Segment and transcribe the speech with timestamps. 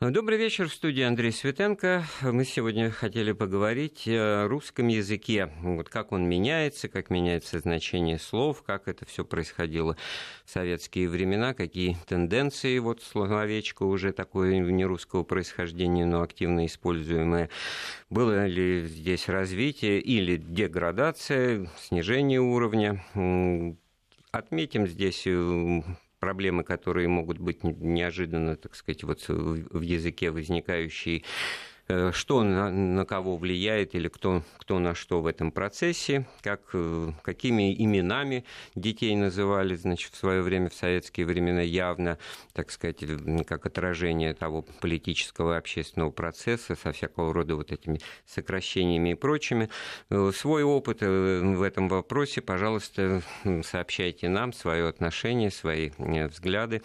[0.00, 2.04] Добрый вечер, в студии Андрей Светенко.
[2.20, 5.50] Мы сегодня хотели поговорить о русском языке.
[5.62, 9.96] Вот как он меняется, как меняется значение слов, как это все происходило
[10.44, 17.48] в советские времена, какие тенденции, вот словечко уже такое не русского происхождения, но активно используемое.
[18.10, 23.02] Было ли здесь развитие или деградация, снижение уровня?
[24.32, 25.26] Отметим здесь
[26.24, 31.22] проблемы, которые могут быть неожиданно, так сказать, вот в языке возникающие
[31.86, 37.12] что на, на кого влияет или кто, кто на что в этом процессе, как, э,
[37.22, 42.18] какими именами детей называли значит, в свое время, в советские времена, явно,
[42.54, 43.04] так сказать,
[43.46, 49.68] как отражение того политического и общественного процесса со всякого рода вот этими сокращениями и прочими.
[50.08, 53.22] Э, свой опыт в этом вопросе, пожалуйста,
[53.62, 56.82] сообщайте нам свое отношение, свои взгляды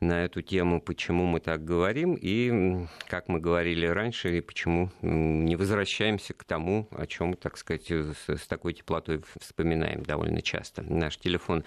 [0.00, 5.56] на эту тему, почему мы так говорим и, как мы говорили раньше, и почему не
[5.56, 10.82] возвращаемся к тому, о чем, так сказать, с, такой теплотой вспоминаем довольно часто.
[10.82, 11.64] Наш телефон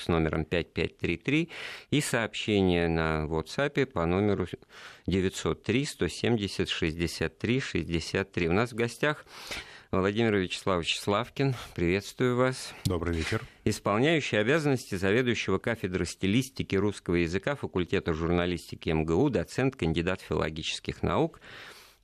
[0.00, 1.50] с номером 5533
[1.90, 4.46] и сообщение на WhatsApp по номеру
[5.06, 8.48] 903 170 63 63.
[8.48, 9.24] У нас в гостях
[10.00, 12.74] Владимир Вячеславович Славкин, приветствую вас.
[12.84, 13.42] Добрый вечер.
[13.64, 21.40] Исполняющий обязанности заведующего кафедры стилистики русского языка факультета журналистики МГУ, доцент, кандидат филологических наук.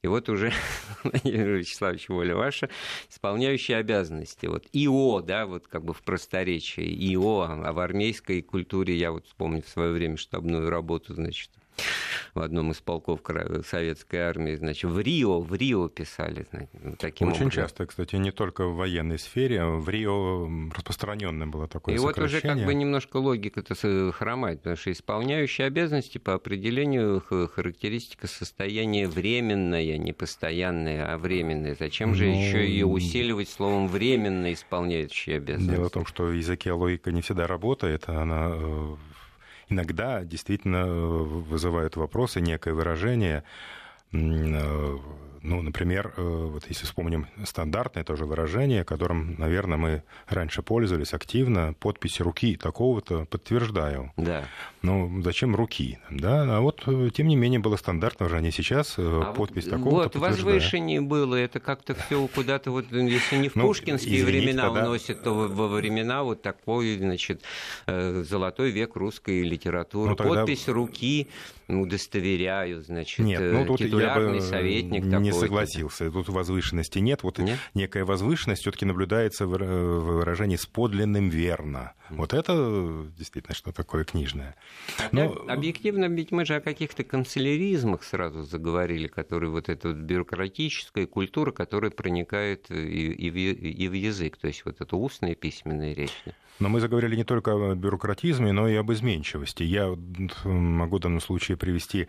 [0.03, 0.53] И вот уже,
[1.03, 2.71] Владимир Вячеславович, воля ваша,
[3.11, 4.47] исполняющий обязанности.
[4.47, 9.27] Вот ИО, да, вот как бы в просторечии, ИО, а в армейской культуре я вот
[9.27, 11.51] вспомню в свое время штабную работу, значит,
[12.35, 13.21] в одном из полков
[13.67, 16.47] советской армии, значит, в Рио, в Рио писали.
[16.51, 17.63] Значит, таким Очень образом.
[17.63, 22.19] часто, кстати, не только в военной сфере, а в Рио распространенное было такое И вот
[22.19, 29.99] уже как бы немножко логика-то хромает, потому что исполняющие обязанности по определению характеристика состояния временное,
[29.99, 31.77] не постоянное, а временное.
[31.79, 32.33] Зачем же ну...
[32.33, 35.77] еще ее усиливать словом временно исполняющие обязанности?
[35.77, 38.97] Дело в том, что в языке логика не всегда работает, она э,
[39.71, 43.45] иногда действительно э, вызывают вопросы, некое выражение
[44.13, 44.99] э,
[45.43, 51.75] ну, например, э, вот если вспомним стандартное тоже выражение, которым, наверное, мы раньше пользовались активно,
[51.79, 54.13] подпись руки такого-то подтверждаю.
[54.17, 54.45] Да.
[54.83, 55.99] Ну, зачем руки?
[56.11, 58.53] Да, а вот, э, тем не менее, было стандартное выражение.
[58.53, 63.37] Сейчас э, а подпись вот, такого-то Вот, возвышение было, это как-то все куда-то, вот, если
[63.37, 64.85] не в ну, пушкинские извините, времена тогда...
[64.85, 67.43] уносит, то во времена вот такой, значит,
[67.87, 70.11] золотой век русской литературы.
[70.11, 70.41] Ну, тогда...
[70.41, 71.29] Подпись руки
[71.69, 76.11] удостоверяю, значит, Нет, ну, тут титулярный я бы советник не не согласился.
[76.11, 77.23] Тут возвышенности нет.
[77.23, 77.59] Вот нет?
[77.75, 81.93] некая возвышенность все-таки наблюдается в выражении с подлинным верно.
[82.11, 84.57] Вот это действительно что такое книжное.
[85.13, 85.45] Но...
[85.49, 91.53] Объективно, ведь мы же о каких-то канцеляризмах сразу заговорили, которые вот эта вот бюрократическая культура,
[91.53, 96.23] которая проникает и, и, в, и в язык, то есть вот эта устная письменная речь.
[96.61, 99.63] Но мы заговорили не только о бюрократизме, но и об изменчивости.
[99.63, 99.97] Я
[100.45, 102.07] могу в данном случае привести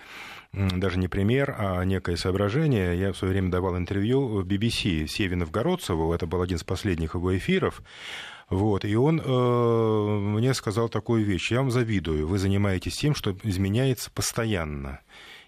[0.53, 2.99] даже не пример, а некое соображение.
[2.99, 7.37] Я в свое время давал интервью BBC Севину Городцеву, это был один из последних его
[7.37, 7.81] эфиров.
[8.49, 11.51] Вот, и он э, мне сказал такую вещь.
[11.51, 12.27] Я вам завидую.
[12.27, 14.99] Вы занимаетесь тем, что изменяется постоянно.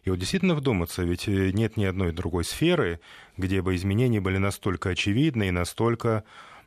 [0.05, 3.01] И вот действительно вдуматься, ведь нет ни одной другой сферы,
[3.35, 6.23] где бы изменения были настолько очевидны и настолько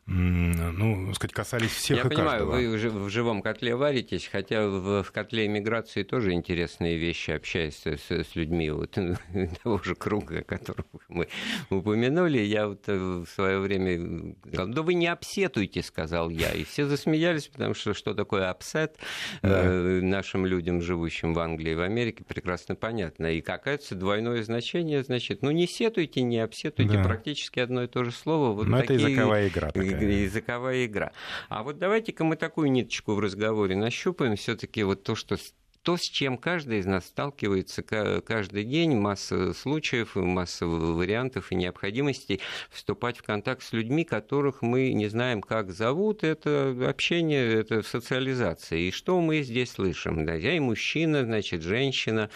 [0.08, 2.92] ну, сказать, касались всех Я и понимаю, каждого.
[2.92, 8.10] вы в живом котле варитесь, хотя в, в котле иммиграции тоже интересные вещи, общаясь с,
[8.10, 8.96] с людьми вот,
[9.64, 11.26] того же круга, которого мы
[11.70, 12.38] упомянули.
[12.38, 16.52] Я вот э, в свое время сказал, да вы не upset уйте, сказал я.
[16.52, 18.96] И все засмеялись, потому что что такое upset
[19.42, 19.62] да.
[19.64, 23.32] э, нашим людям, живущим в Англии и в Америке, прекрасно понятно.
[23.32, 27.02] И какое-то двойное значение, значит, ну не сетуйте, не upset уйте, да.
[27.02, 28.52] практически одно и то же слово.
[28.52, 29.00] Вот Но такие...
[29.00, 31.12] это языковая игра такая языковая игра.
[31.48, 35.36] А вот давайте-ка мы такую ниточку в разговоре нащупаем, все-таки вот то, что
[35.86, 42.40] то, с чем каждый из нас сталкивается каждый день, масса случаев, масса вариантов и необходимостей
[42.70, 46.24] вступать в контакт с людьми, которых мы не знаем, как зовут.
[46.24, 48.80] Это общение, это социализация.
[48.80, 50.26] И что мы здесь слышим?
[50.26, 52.30] Да, я и мужчина, значит, женщина,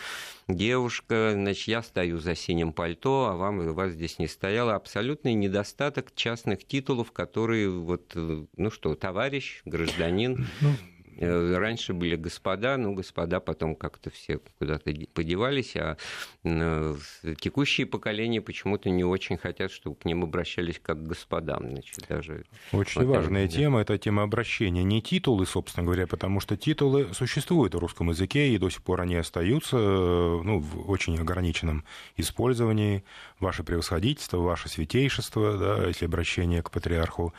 [0.47, 4.77] девушка, значит, я стою за синим пальто, а вам, у вас здесь не стояло.
[4.77, 10.47] Абсолютный недостаток частных титулов, которые вот, ну что, товарищ, гражданин.
[10.61, 15.97] Ну, Э, раньше были господа, ну, господа потом как-то все куда-то подевались, а
[16.45, 16.97] э,
[17.39, 21.69] текущие поколения почему-то не очень хотят, чтобы к ним обращались как к господам.
[21.69, 24.83] Значит, даже очень вот важная это, тема, это тема обращения.
[24.83, 29.03] Не титулы, собственно говоря, потому что титулы существуют в русском языке, и до сих пор
[29.03, 31.85] они остаются ну, в очень ограниченном
[32.17, 33.05] использовании.
[33.39, 37.35] Ваше превосходительство, ваше святейшество, да, если обращение к патриарху.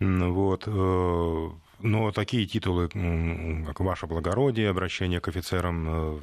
[0.00, 0.68] Вот.
[1.78, 2.88] Э, но такие титулы,
[3.66, 6.20] как «Ваше благородие», обращение к офицерам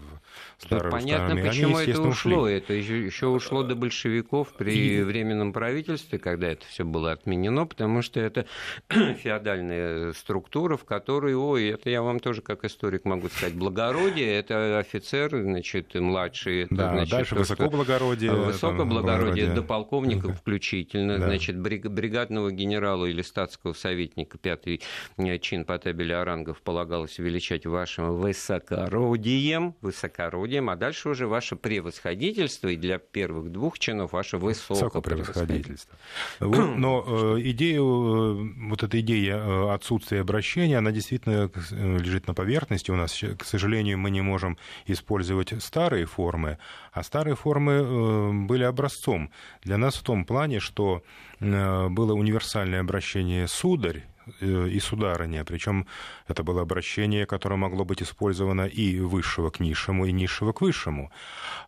[0.61, 2.41] э, старой Понятно, армии, почему они, это ушло.
[2.41, 2.55] Ушли.
[2.55, 5.01] Это еще, еще ушло до большевиков при и...
[5.01, 8.45] Временном правительстве, когда это все было отменено, потому что это
[8.89, 14.79] феодальная структура, в которой, ой, это я вам тоже как историк могу сказать, благородие, это
[14.79, 16.63] офицер, значит, младший.
[16.63, 18.31] Это, да, значит, дальше высокоблагородие.
[18.31, 21.25] Высокоблагородие до полковника включительно, да.
[21.25, 24.81] значит, бригадного генерала или статского советника, пятый
[25.17, 30.20] э, чин по табели о рангах полагалось величать вашим высокородием, высокородием,
[30.69, 35.97] а дальше уже ваше превосходительство, и для первых двух чинов ваше высокопревосходительство.
[36.39, 42.33] Вот, но э, идею, э, вот эта идея э, отсутствия обращения, она действительно лежит на
[42.33, 43.17] поверхности у нас.
[43.37, 46.57] К сожалению, мы не можем использовать старые формы,
[46.91, 49.31] а старые формы были образцом
[49.63, 51.03] для нас в том плане, что
[51.39, 55.43] было универсальное обращение «сударь», Э, и сударыня.
[55.45, 55.87] Причем
[56.27, 61.11] это было обращение, которое могло быть использовано и высшего к низшему, и низшего к высшему.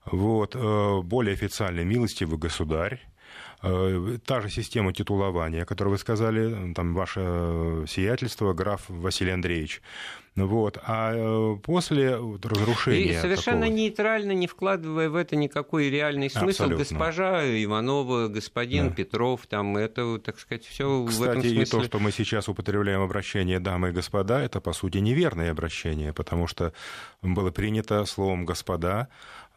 [0.05, 0.55] Вот.
[0.55, 2.99] Э, более официально «милостивый государь»,
[3.61, 9.81] э, Та же система титулования, которую вы сказали, там ваше сиятельство, граф Василий Андреевич.
[10.35, 10.79] Вот.
[10.83, 13.11] А э, после разрушения...
[13.11, 13.77] И совершенно такого...
[13.77, 16.77] нейтрально, не вкладывая в это никакой реальный смысл, Абсолютно.
[16.77, 18.95] госпожа Иванова, господин да.
[18.95, 21.61] Петров, там это, так сказать, все в этом смысле...
[21.61, 26.13] и то, что мы сейчас употребляем обращение «дамы и господа», это, по сути, неверное обращение,
[26.13, 26.73] потому что
[27.21, 29.09] было принято словом «господа»,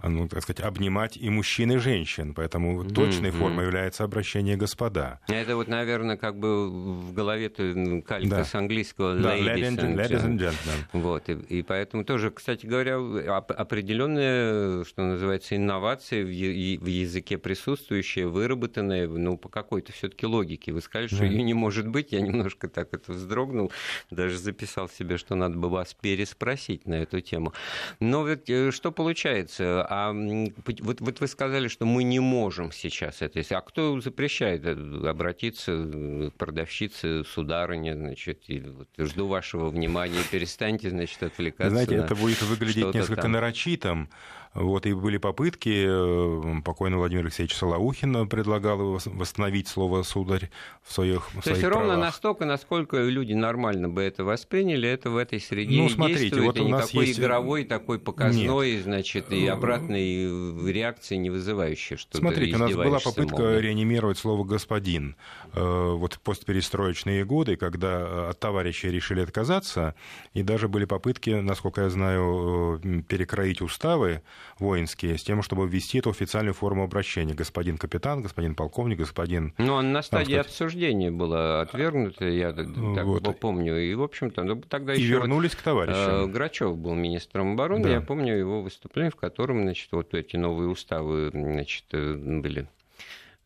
[0.03, 2.35] ну, так сказать, обнимать и мужчин, и женщин.
[2.35, 2.95] Поэтому mm-hmm.
[2.95, 5.21] точной формой является обращение «господа».
[5.29, 8.45] Это вот, наверное, как бы в голове-то калька да.
[8.45, 10.85] с английского да, ladies, and, ladies and gentlemen.
[10.93, 12.97] Вот, и, и поэтому тоже, кстати говоря,
[13.37, 20.73] определенная, что называется, инновация в, в языке присутствующая, выработанная, ну, по какой-то все таки логике.
[20.73, 21.29] Вы сказали, что mm-hmm.
[21.29, 22.13] ее не может быть.
[22.13, 23.73] Я немножко так это вздрогнул,
[24.11, 27.53] даже записал себе, что надо бы вас переспросить на эту тему.
[28.01, 29.86] Но ведь э, что получается?
[29.89, 33.43] А вот, вот вы сказали, что мы не можем сейчас это.
[33.57, 41.23] А кто запрещает обратиться к продавщице, сударыне, значит, и вот, жду вашего внимания, перестаньте, значит,
[41.23, 41.71] отвлекаться.
[41.71, 43.33] Знаете, это будет выглядеть несколько там.
[43.33, 44.09] нарочитым.
[44.57, 50.51] Вот, и были попытки, э, покойный Владимир Алексеевич Солоухин предлагал восстановить слово «сударь»
[50.83, 51.99] в своих То есть ровно правах.
[51.99, 56.57] настолько, насколько люди нормально бы это восприняли, это в этой среде ну, смотрите, действует, вот
[56.57, 57.21] и у нас никакой есть...
[57.21, 58.85] игровой, такой показной, Нет.
[58.85, 64.45] значит, и обратной реакции не вызывающей, что Смотрите, у нас была попытка мол, реанимировать слово
[64.45, 65.17] «господин».
[65.53, 69.95] Э, вот в постперестроечные годы, когда от товарища решили отказаться,
[70.33, 74.23] и даже были попытки, насколько я знаю, э, перекроить уставы,
[74.59, 77.35] воинские, с тем, чтобы ввести эту официальную форму обращения.
[77.35, 79.55] Господин капитан, господин полковник, господин...
[79.59, 82.67] Ну, он на стадии там, обсуждения было отвергнуто, я так
[83.05, 83.41] вот.
[83.41, 83.79] помню.
[83.79, 85.15] И, в общем-то, ну, тогда и еще...
[85.15, 85.97] вернулись к товарищам.
[85.97, 87.91] Э, Грачев был министром обороны, да.
[87.91, 92.69] я помню его выступление, в котором, значит, вот эти новые уставы, значит, э, были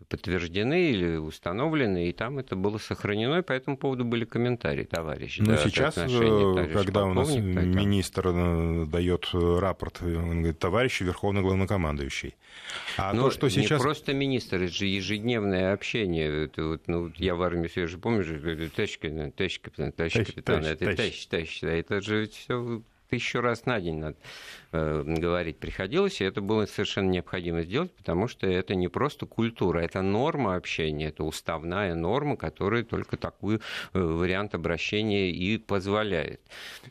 [0.08, 5.40] подтверждены или установлены, и там это было сохранено, и по этому поводу были комментарии, товарищи.
[5.40, 11.00] Ну, да, сейчас, э, когда у нас министр э, дает э, рапорт, он говорит, товарищ
[11.00, 12.35] Верховный Главнокомандующий.
[12.97, 13.78] А ну, то, что сейчас...
[13.78, 16.45] Не просто министр, это же ежедневное общение.
[16.45, 20.64] Это вот, ну, я в армии все же помню, товарищ капитан, товарищ капитан, товарищ капитан,
[20.64, 24.16] это товарищ, товарищ, это же все тысячу раз на день надо
[24.73, 30.03] говорить приходилось, и это было совершенно необходимо сделать, потому что это не просто культура, это
[30.03, 36.41] норма общения, это уставная норма, которая только такой э, вариант обращения и позволяет.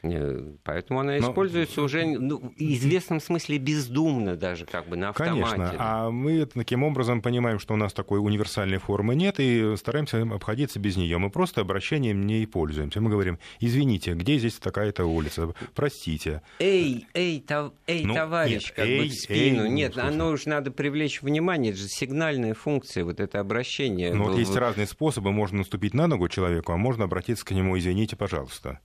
[0.03, 1.29] Э, поэтому она Но...
[1.29, 5.41] используется уже ну, в известном смысле бездумно даже, как бы на автомате.
[5.41, 10.21] Конечно, а мы таким образом понимаем, что у нас такой универсальной формы нет, и стараемся
[10.21, 11.17] обходиться без нее.
[11.17, 12.99] Мы просто обращением не пользуемся.
[12.99, 15.53] Мы говорим, извините, где здесь такая-то улица?
[15.75, 16.41] Простите.
[16.59, 17.39] Эй, эй,
[17.87, 19.63] эй ну, товарищ, нет, как эй, бы в спину.
[19.63, 24.13] Эй, нет, ну, оно уж надо привлечь внимание, это же сигнальная функция, вот это обращение.
[24.13, 25.31] Ну, вот есть разные способы.
[25.31, 28.79] Можно наступить на ногу человеку, а можно обратиться к нему, извините, пожалуйста.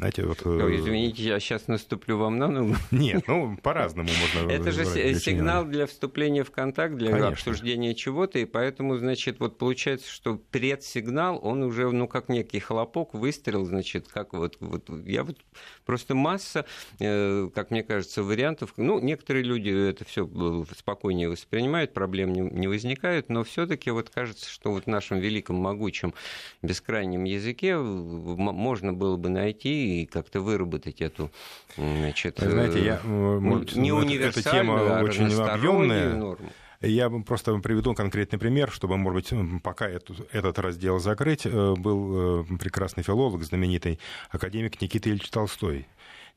[0.00, 0.46] Знаете, вот...
[0.46, 2.74] Ой, извините, я сейчас наступлю вам на ногу.
[2.90, 4.50] Нет, ну, по-разному можно...
[4.50, 7.28] Это же сигнал для вступления в контакт, для Конечно.
[7.28, 13.12] обсуждения чего-то, и поэтому, значит, вот получается, что предсигнал, он уже, ну, как некий хлопок,
[13.12, 14.56] выстрел, значит, как вот...
[14.60, 15.36] вот я вот
[15.84, 16.64] просто масса,
[16.98, 18.72] э, как мне кажется, вариантов.
[18.78, 24.08] Ну, некоторые люди это все э, спокойнее воспринимают, проблем не, не возникает, но все-таки вот
[24.08, 26.14] кажется, что вот в нашем великом, могучем,
[26.62, 31.30] бескрайнем языке можно было бы найти и как-то выработать эту,
[31.76, 33.38] значит, Знаете, я, э,
[33.74, 36.14] не универсальную, эта тема а очень объемная.
[36.14, 36.50] Норму.
[36.82, 41.44] Я просто приведу конкретный пример, чтобы, может быть, пока этот раздел закрыть.
[41.44, 43.98] Э, был э, прекрасный филолог, знаменитый
[44.30, 45.86] академик Никита Ильич Толстой.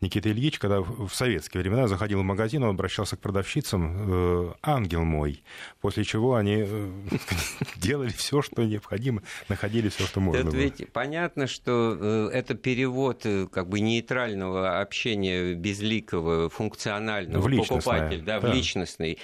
[0.03, 5.03] Никита Ильич, когда в советские времена заходил в магазин, он обращался к продавщицам э, «ангел
[5.03, 5.43] мой»,
[5.81, 6.91] после чего они э,
[7.77, 10.49] делали все, что необходимо, находили все, что можно.
[10.49, 18.21] Это ведь понятно, что э, это перевод как бы нейтрального общения безликого, функционального, в покупатель,
[18.21, 18.49] да, да.
[18.49, 19.19] в личностный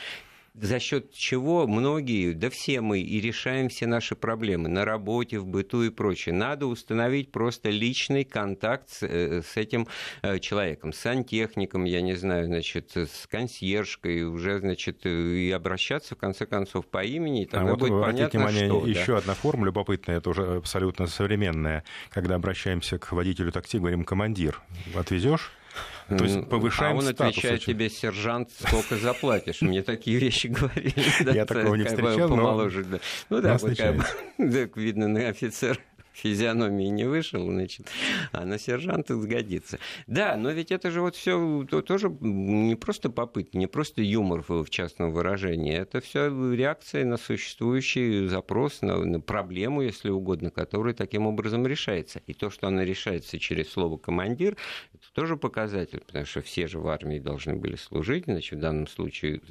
[0.61, 5.45] за счет чего многие, да все мы и решаем все наши проблемы на работе, в
[5.45, 6.35] быту и прочее.
[6.35, 9.87] Надо установить просто личный контакт с, э, с этим
[10.21, 16.15] э, человеком, с сантехником, я не знаю, значит, с консьержкой, уже, значит, э, и обращаться,
[16.15, 18.85] в конце концов, по имени, и тогда а вот будет понятно, внимание, что.
[18.85, 19.17] Еще да.
[19.19, 24.61] одна форма любопытная, это уже абсолютно современная, когда обращаемся к водителю такси, говорим «командир».
[24.95, 25.51] Отвезешь?
[26.17, 27.73] То есть повышаем А он статус отвечает очень.
[27.73, 29.61] тебе, сержант, сколько заплатишь.
[29.61, 31.33] Мне такие вещи говорили.
[31.33, 32.69] Я такого не встречал, но
[33.29, 33.57] Ну да,
[34.75, 35.79] видно, на офицер
[36.19, 37.87] физиономии не вышел, значит,
[38.31, 39.79] а на сержанта сгодится.
[40.07, 44.69] Да, но ведь это же вот все тоже не просто попытка, не просто юмор в
[44.69, 51.27] частном выражении, это все реакция на существующий запрос, на, на проблему, если угодно, которая таким
[51.27, 52.21] образом решается.
[52.27, 54.57] И то, что она решается через слово «командир»,
[54.93, 58.87] это тоже показатель, потому что все же в армии должны были служить, значит, в данном
[58.87, 59.41] случае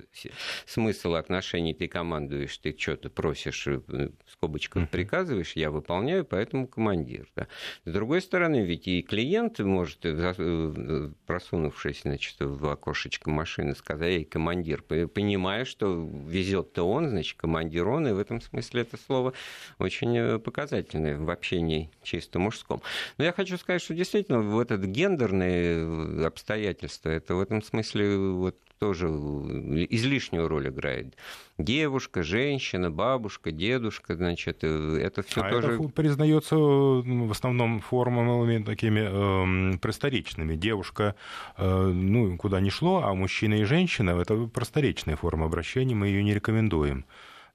[0.67, 6.67] смысл отношений ты командуешь, ты что-то просишь, э, в скобочках приказываешь, я выполняю, поэтому поэтому
[6.67, 7.29] командир.
[7.37, 7.47] Да.
[7.85, 14.09] С другой стороны, ведь и клиент может, э, э, просунувшись значит, в окошечко машины, сказать,
[14.09, 19.33] эй, командир, понимая, что везет-то он, значит, командир он, и в этом смысле это слово
[19.79, 22.83] очень э, показательное в общении чисто мужском.
[23.19, 28.57] Но я хочу сказать, что действительно вот это гендерные обстоятельства, это в этом смысле вот
[28.79, 31.17] тоже излишнюю роль играет.
[31.59, 35.75] Девушка, женщина, бабушка, дедушка, значит, э, это все а тоже...
[35.75, 40.55] это признается ну, в основном формами такими э, просторечными.
[40.55, 41.17] Девушка,
[41.57, 46.23] э, ну, куда ни шло, а мужчина и женщина— это просторечная форма обращения, мы ее
[46.23, 47.05] не рекомендуем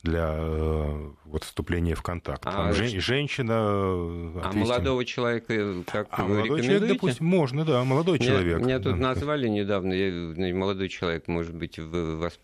[0.03, 2.43] для э, вот, вступления в контакт.
[2.45, 3.53] А, Жен, женщина...
[3.53, 8.59] Э, а молодого человека как а вы молодой человек, допустим, можно, да, молодой меня, человек.
[8.59, 12.37] Меня тут назвали недавно, я, ну, молодой человек, может быть, вас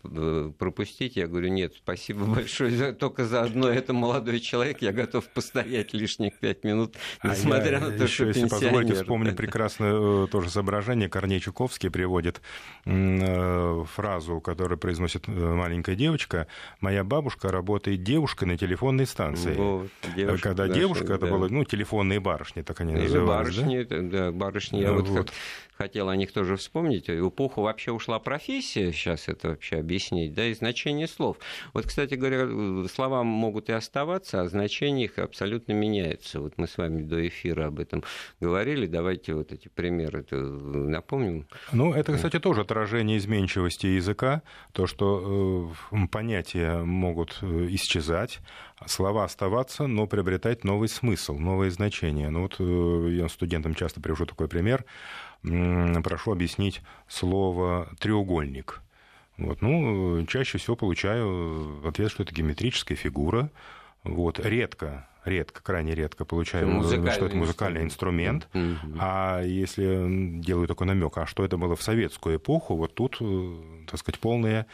[0.58, 1.16] пропустить.
[1.16, 5.92] Я говорю, нет, спасибо большое, за, только за одно это молодой человек, я готов постоять
[5.92, 11.10] лишних пять минут, несмотря а на то, что если позволите, вспомню прекрасное э, тоже соображение.
[11.10, 12.40] Корней Чуковский приводит
[12.84, 16.46] фразу, которую произносит маленькая девочка.
[16.80, 19.54] «Моя бабушка работает девушка на телефонной станции.
[19.54, 21.14] Вот, девушка, Когда наша, девушка, да.
[21.14, 23.56] это было, ну, телефонные барышни, так они Или назывались.
[23.56, 24.80] барышни, да, да барышни.
[24.80, 25.32] Я вот, вот
[25.80, 27.08] хотел о них тоже вспомнить.
[27.08, 31.38] У эпоху вообще ушла профессия, сейчас это вообще объяснить, да, и значение слов.
[31.72, 36.40] Вот, кстати говоря, слова могут и оставаться, а значение их абсолютно меняется.
[36.40, 38.04] Вот мы с вами до эфира об этом
[38.40, 41.46] говорили, давайте вот эти примеры напомним.
[41.72, 48.40] Ну, это, кстати, тоже отражение изменчивости языка, то, что э, понятия могут э, исчезать,
[48.86, 52.28] слова оставаться, но приобретать новый смысл, новые значения.
[52.28, 54.84] Ну вот э, я студентам часто привожу такой пример
[55.42, 58.80] прошу объяснить слово треугольник.
[59.38, 63.50] Вот, ну, чаще всего получаю ответ, что это геометрическая фигура.
[64.04, 68.48] Вот, редко, редко, крайне редко получаю, что это музыкальный инструмент.
[68.52, 68.96] Mm-hmm.
[68.98, 73.56] А если делаю такой намек, а что это было в советскую эпоху, вот тут, э,
[73.86, 74.66] так сказать, полная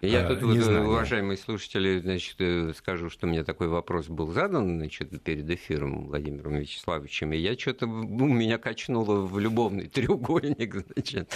[0.00, 5.22] я тут, вот, уважаемые слушатели, значит, э, скажу, что мне такой вопрос был задан значит,
[5.22, 11.32] перед эфиром Владимиром Вячеславовичем, и я что-то, ну, меня качнуло в любовный треугольник, значит.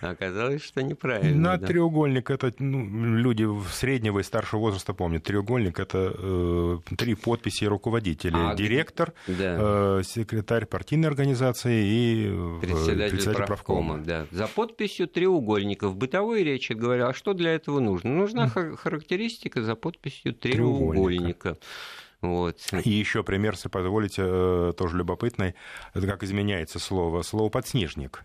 [0.00, 1.50] Оказалось, что неправильно.
[1.52, 1.66] На да.
[1.66, 5.24] треугольник это ну, люди среднего и старшего возраста помнят.
[5.24, 8.50] Треугольник это э, три подписи руководителя.
[8.50, 9.98] А, Директор, да.
[9.98, 13.94] э, секретарь партийной организации и э, председатель, председатель правкома.
[13.94, 14.04] правкома.
[14.04, 14.26] Да.
[14.30, 17.99] За подписью треугольника в бытовой речи говоря, а что для этого нужно?
[18.04, 21.56] Нужна характеристика за подписью треугольника.
[21.56, 21.58] треугольника.
[22.20, 22.58] Вот.
[22.84, 25.54] И еще пример, если позволите, э, тоже любопытный,
[25.94, 27.22] это как изменяется слово.
[27.22, 28.22] Слово «подснежник».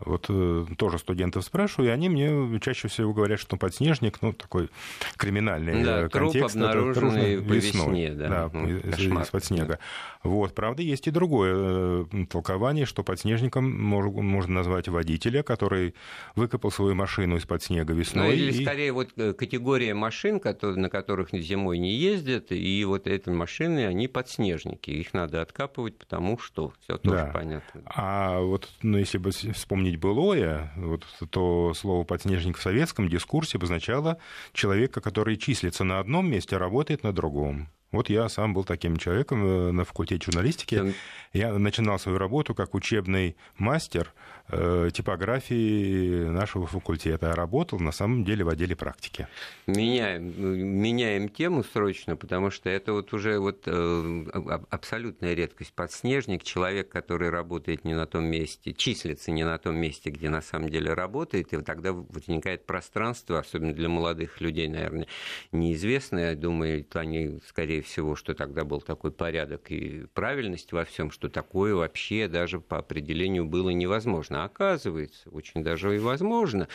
[0.00, 4.70] Вот э, тоже студентов спрашиваю, и они мне чаще всего говорят, что подснежник, ну, такой
[5.16, 6.54] криминальный да, контекст.
[6.54, 8.28] Труп обнаруженный это, по весной, весне, да.
[8.28, 9.66] да ну, из-под снега.
[9.74, 9.78] Да.
[10.22, 15.94] Вот, правда, есть и другое э, толкование, что подснежником можно назвать водителя, который
[16.34, 18.28] выкопал свою машину из-под снега весной.
[18.28, 18.64] Ну, или и...
[18.64, 24.08] скорее вот э, категория машин, на которых зимой не ездят, и вот эти машины, они
[24.08, 24.90] подснежники.
[24.90, 27.30] Их надо откапывать, потому что все тоже да.
[27.32, 27.82] понятно.
[27.86, 33.58] А вот, ну, если бы вспомнить вспомнить былое, вот то слово «подснежник» в советском дискурсе
[33.58, 34.18] обозначало
[34.52, 37.68] человека, который числится на одном месте, а работает на другом.
[37.92, 40.94] Вот я сам был таким человеком э, на факультете журналистики.
[41.32, 44.12] Я начинал свою работу как учебный мастер
[44.52, 47.32] э, типографии нашего факультета.
[47.32, 49.26] А работал на самом деле в отделе практики.
[49.66, 50.32] Меняем,
[50.80, 54.24] меняем тему срочно, потому что это вот уже вот э,
[54.70, 55.72] абсолютная редкость.
[55.72, 60.42] Подснежник, человек, который работает не на том месте, числится не на том месте, где на
[60.42, 65.06] самом деле работает, и тогда возникает пространство, особенно для молодых людей, наверное,
[65.52, 66.34] неизвестное.
[66.34, 71.74] Думаю, они скорее всего, что тогда был такой порядок и правильность во всем, что такое
[71.74, 74.39] вообще даже по определению было невозможно.
[74.40, 76.66] А оказывается, очень даже и возможно,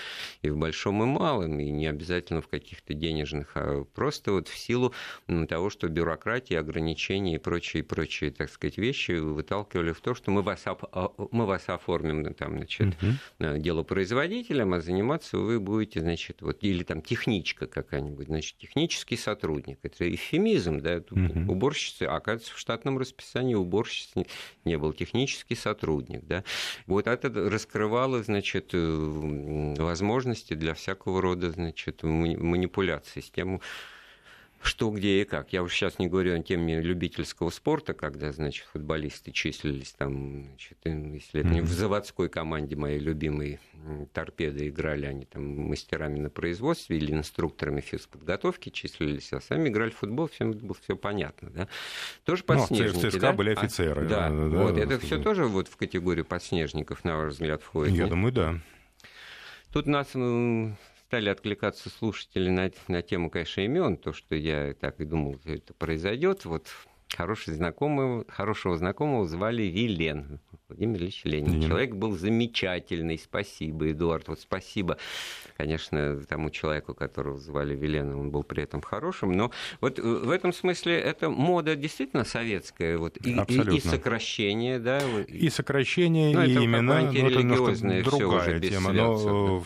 [0.43, 4.55] и в большом, и малом, и не обязательно в каких-то денежных, а просто вот в
[4.55, 4.93] силу
[5.49, 10.43] того, что бюрократия, ограничения и прочие, прочие, так сказать, вещи выталкивали в то, что мы
[10.43, 13.57] вас, а, мы вас оформим там, значит, угу.
[13.57, 19.79] делопроизводителем, а заниматься вы будете, значит, вот, или там техничка какая-нибудь, значит, технический сотрудник.
[19.81, 21.51] Это эвфемизм, да, угу.
[21.51, 24.27] уборщицы, а оказывается, в штатном расписании уборщицы
[24.65, 26.23] не был технический сотрудник.
[26.25, 26.43] Да.
[26.85, 33.61] Вот это раскрывало, значит, э, возможности для всякого рода, значит, манипуляций с тем,
[34.61, 35.53] что, где и как.
[35.53, 40.77] Я уж сейчас не говорю о теме любительского спорта, когда, значит, футболисты числились там, значит,
[40.83, 43.59] если это не в заводской команде моей любимой
[44.13, 49.97] торпеды играли, они там мастерами на производстве или инструкторами физподготовки числились, а сами играли в
[49.97, 51.67] футбол, всем было все понятно, да.
[52.23, 53.33] Тоже ну, подснежники, ну, в ЦСКА да?
[53.33, 54.05] были офицеры.
[54.05, 57.33] А, да, да, да, вот, да, это все тоже вот в категорию подснежников, на ваш
[57.33, 57.93] взгляд, входит?
[57.93, 58.09] Я нет?
[58.09, 58.59] думаю, да.
[59.71, 60.15] Тут нас
[61.07, 65.51] стали откликаться слушатели на, на тему, конечно, имен, то, что я так и думал, что
[65.51, 66.45] это произойдет.
[66.45, 66.67] Вот
[67.15, 71.53] хороший знакомый, хорошего знакомого звали Вилен, Владимир Ильич Ленин.
[71.53, 71.69] Ленин.
[71.69, 74.27] Человек был замечательный, спасибо, Эдуард.
[74.27, 74.97] Вот спасибо,
[75.57, 79.51] конечно, тому человеку, которого звали Вилен, он был при этом хорошим, но
[79.81, 85.01] вот в этом смысле это мода действительно советская, вот, и, и, и сокращение, да?
[85.27, 88.91] И сокращение, ну, и имена, но это немножко другая тема.
[88.91, 89.63] Но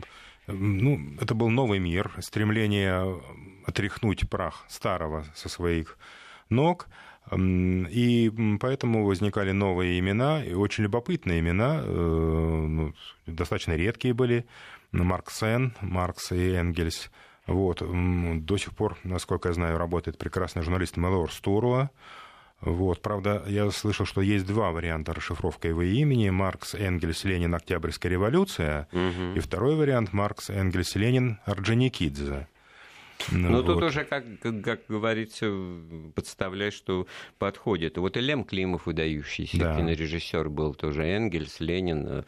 [0.00, 0.06] да
[0.48, 3.20] ну, это был новый мир, стремление
[3.66, 5.98] отряхнуть прах старого со своих
[6.48, 6.88] ног.
[7.36, 12.94] И поэтому возникали новые имена, и очень любопытные имена, э, ну,
[13.26, 14.46] достаточно редкие были.
[14.92, 17.10] Марксен, Маркс и Энгельс.
[17.46, 17.82] Вот.
[17.82, 21.90] До сих пор, насколько я знаю, работает прекрасный журналист Мелор Стуруа.
[22.60, 23.00] Вот.
[23.02, 26.30] Правда, я слышал, что есть два варианта расшифровки его имени.
[26.30, 28.88] Маркс, Энгельс, Ленин, Октябрьская революция.
[28.92, 29.36] Угу.
[29.36, 32.48] И второй вариант Маркс, Энгельс, Ленин, Орджоникидзе.
[33.32, 33.66] Ну, вот.
[33.66, 34.24] тут уже, как,
[34.62, 35.52] как говорится,
[36.14, 37.06] подставляешь, что
[37.38, 37.98] подходит.
[37.98, 39.76] Вот и Лем Климов, выдающийся да.
[39.76, 42.24] кинорежиссер, был тоже Энгельс, Ленин,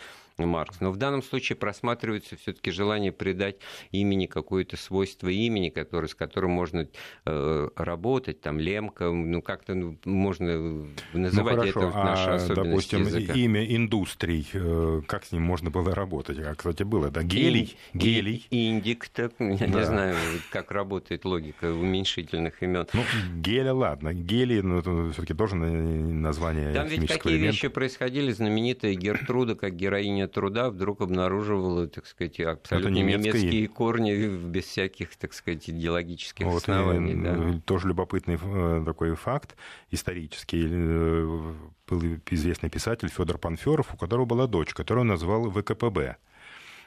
[0.47, 0.81] Маркс.
[0.81, 3.57] Но в данном случае просматривается все-таки желание придать
[3.91, 6.89] имени какое-то свойство имени, который, с которым можно
[7.27, 12.91] э, работать, там Лемка, ну как-то ну, можно называть ну, хорошо, это а, наша особенность
[12.91, 13.33] допустим, языка.
[13.35, 16.39] имя индустрий, э, как с ним можно было работать?
[16.39, 18.47] А, кстати, было, да, гелий, гелий.
[18.51, 19.67] Индик, так, я да.
[19.67, 20.17] не знаю,
[20.51, 22.87] как работает логика уменьшительных имен.
[22.93, 23.03] Ну,
[23.37, 27.53] геля, ладно, гелий, но ну, это все-таки тоже название Там ведь какие элемента.
[27.53, 34.65] вещи происходили, знаменитая Гертруда, как героиня труда вдруг обнаруживала, так сказать, абсолютно немецкие корни без
[34.65, 37.13] всяких, так сказать, идеологических вот оснований.
[37.13, 37.61] И, да.
[37.65, 39.57] Тоже любопытный э, такой факт
[39.91, 40.67] исторический.
[40.71, 41.55] Э,
[41.89, 46.17] был известный писатель Федор Панферов, у которого была дочь, которую он назвал ВКПБ.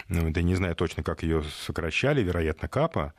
[0.08, 3.13] Ну, да не знаю точно, как ее сокращали, вероятно, КАПа,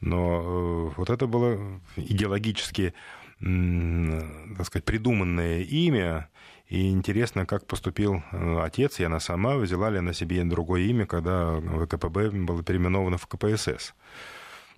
[0.00, 2.94] но э, вот это было идеологически,
[3.40, 6.28] так сказать, придуманное имя,
[6.70, 11.04] и интересно, как поступил э, отец, и она сама, взяла ли на себе другое имя,
[11.04, 13.92] когда ВКПБ было переименовано в КПСС.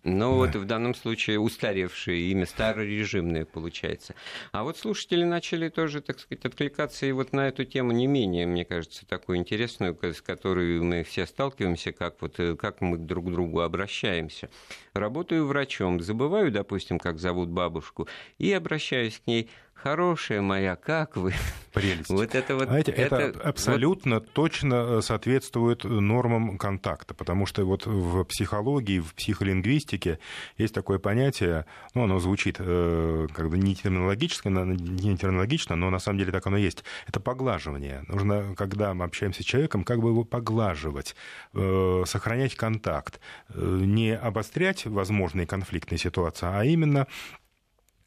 [0.03, 0.37] Но да.
[0.37, 4.15] вот в данном случае устаревшее имя, старорежимное получается.
[4.51, 8.47] А вот слушатели начали тоже, так сказать, откликаться и вот на эту тему не менее,
[8.47, 13.27] мне кажется, такую интересную, с которой мы все сталкиваемся, как, вот, э, как мы друг
[13.27, 14.49] к другу обращаемся.
[14.95, 19.51] Работаю врачом, забываю, допустим, как зовут бабушку, и обращаюсь к ней–
[19.83, 21.35] хорошая моя, как вы?
[21.73, 22.11] Прелесть.
[22.11, 22.69] Вот это вот...
[22.69, 24.31] Знаете, это, это абсолютно вот...
[24.33, 30.19] точно э, соответствует нормам контакта, потому что вот в психологии, в психолингвистике
[30.59, 31.65] есть такое понятие,
[31.95, 36.47] ну, оно звучит э, как бы не терминологически, не терминологично, но на самом деле так
[36.47, 36.85] оно есть.
[37.09, 38.05] Это поглаживание.
[38.07, 41.17] Нужно, когда мы общаемся с человеком, как бы его поглаживать,
[41.55, 43.19] э, сохранять контакт,
[43.55, 47.07] не обострять возможные конфликтные ситуации, а именно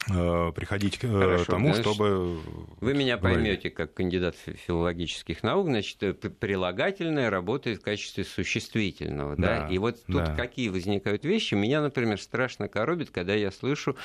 [0.08, 2.39] Э, приходить к э, Хорошо, тому, значит, чтобы...
[2.80, 4.36] Вы меня поймете как кандидат
[4.68, 9.74] филологических наук, значит, э, прилагательное работает в качестве существительного, да, да?
[9.74, 10.36] и вот тут да.
[10.36, 13.96] какие возникают вещи, меня, например, страшно коробит, когда я слышу,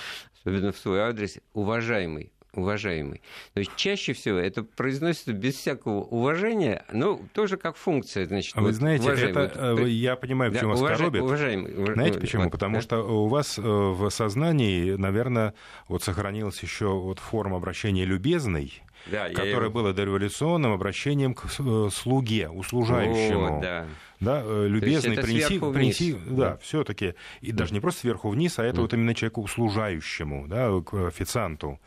[0.41, 3.23] особенно в свой адрес, уважаемый, уважаемый.
[3.55, 8.27] То есть чаще всего это произносится без всякого уважения, но тоже как функция.
[8.27, 9.45] Значит, а вот, вы знаете, уважаемый.
[9.45, 11.23] это, вот, я понимаю, почему да, вас коробит.
[11.23, 12.45] Уважаемый, знаете почему?
[12.45, 12.81] Вот, Потому да?
[12.83, 15.55] что у вас э, в сознании, наверное,
[15.89, 19.71] вот сохранилась еще вот форма обращения любезный, да, которое я...
[19.71, 23.59] было дореволюционным обращением к э, слуге, услужающему.
[23.59, 23.87] О, да.
[24.21, 26.57] Да, э, любезный, принеси, принеси, да, да.
[26.59, 27.59] все-таки, и да.
[27.59, 28.81] даже не просто сверху вниз, а это mm.
[28.83, 31.81] вот именно человеку услужающему, да, к официанту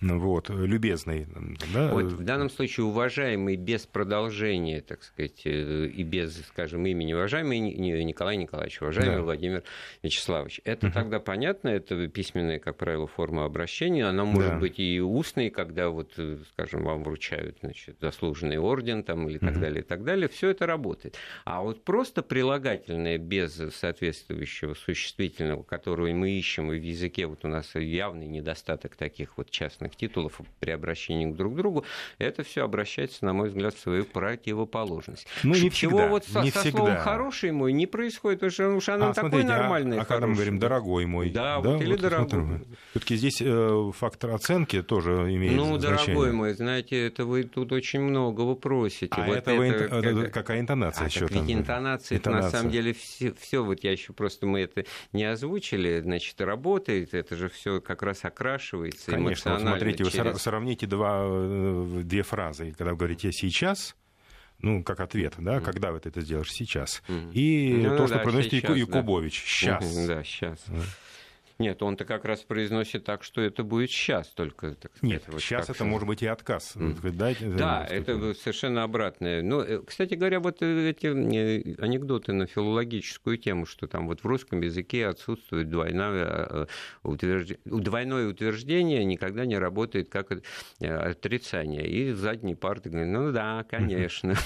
[0.00, 1.26] вот, любезный.
[1.72, 1.92] Да?
[1.92, 7.58] Вот в данном случае уважаемый без продолжения, так сказать, э, и без, скажем, имени уважаемый
[7.58, 9.22] Николай Николаевич, уважаемый да.
[9.22, 9.62] Владимир
[10.02, 10.60] Вячеславович.
[10.64, 10.94] Это угу.
[10.94, 14.58] тогда понятно, это письменная, как правило, форма обращения, она может да.
[14.58, 19.52] быть и устной, когда вот, э, скажем, вам вручают значит, заслуженный орден там, или так
[19.52, 19.60] угу.
[19.60, 21.16] далее, и так далее, все это работает.
[21.44, 27.48] А вот просто прилагательное без соответствующего существительного, которого мы ищем и в языке, вот у
[27.48, 31.84] нас явный недостаток таких вот частных разных титулов при обращении друг к другу,
[32.18, 35.26] это все обращается, на мой взгляд, в свою противоположность.
[35.42, 36.78] Ну, не Чего всегда, вот со, не со всегда.
[36.78, 39.98] словом «хороший мой» не происходит, потому что уж оно а, такое смотрите, нормальное.
[39.98, 41.30] А, а когда мы говорим «дорогой мой».
[41.30, 42.60] Да, да вот, или вот, «дорогой».
[42.90, 45.90] Все-таки здесь э, фактор оценки тоже имеет ну, значение.
[45.90, 49.08] Ну, «дорогой мой», знаете, это вы тут очень много вы просите.
[49.10, 51.46] А вот это, это, это, это какая интонация а, еще так там?
[51.46, 52.18] Ведь интонация, интонация.
[52.18, 56.40] Это, на самом деле все, все, вот я еще просто мы это не озвучили, значит,
[56.40, 60.32] работает, это же все как раз окрашивается Конечно, вот смотрите, через...
[60.32, 62.74] вы сравните два, э, две фразы.
[62.76, 63.96] Когда вы говорите «сейчас»,
[64.60, 65.60] ну, как ответ, да, mm.
[65.60, 67.02] когда вы это сделаешь сейчас.
[67.08, 67.32] Mm.
[67.32, 69.46] И ну, то, что да, произносит сейчас, Якубович, да.
[69.80, 70.06] сейчас.
[70.06, 70.64] Да, сейчас.
[70.66, 70.82] Да.
[71.58, 74.76] Нет, он-то как раз произносит так, что это будет сейчас только.
[74.76, 76.76] Так сказать, Нет, вот сейчас это может быть и отказ.
[76.76, 77.10] Mm.
[77.10, 79.42] Да, да это совершенно обратное.
[79.42, 84.20] Ну, э, кстати говоря, вот э, эти э, анекдоты на филологическую тему, что там вот
[84.22, 86.68] в русском языке отсутствует двойное,
[87.02, 90.30] утверждение, двойное утверждение, никогда не работает как
[90.80, 91.88] отрицание.
[91.88, 94.36] И задние парты говорят, ну да, конечно.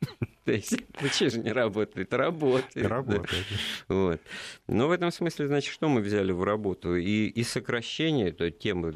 [0.44, 2.12] То есть, почему же не работает?
[2.14, 2.86] Работает.
[2.86, 3.44] Работает.
[3.88, 3.94] Да.
[3.94, 4.20] Вот.
[4.66, 6.96] Но в этом смысле, значит, что мы взяли в работу?
[6.96, 8.92] И, и сокращение, это тема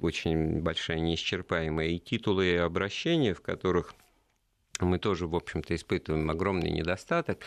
[0.00, 3.94] очень большая, неисчерпаемая, и титулы и обращения, в которых
[4.80, 7.38] мы тоже, в общем-то, испытываем огромный недостаток,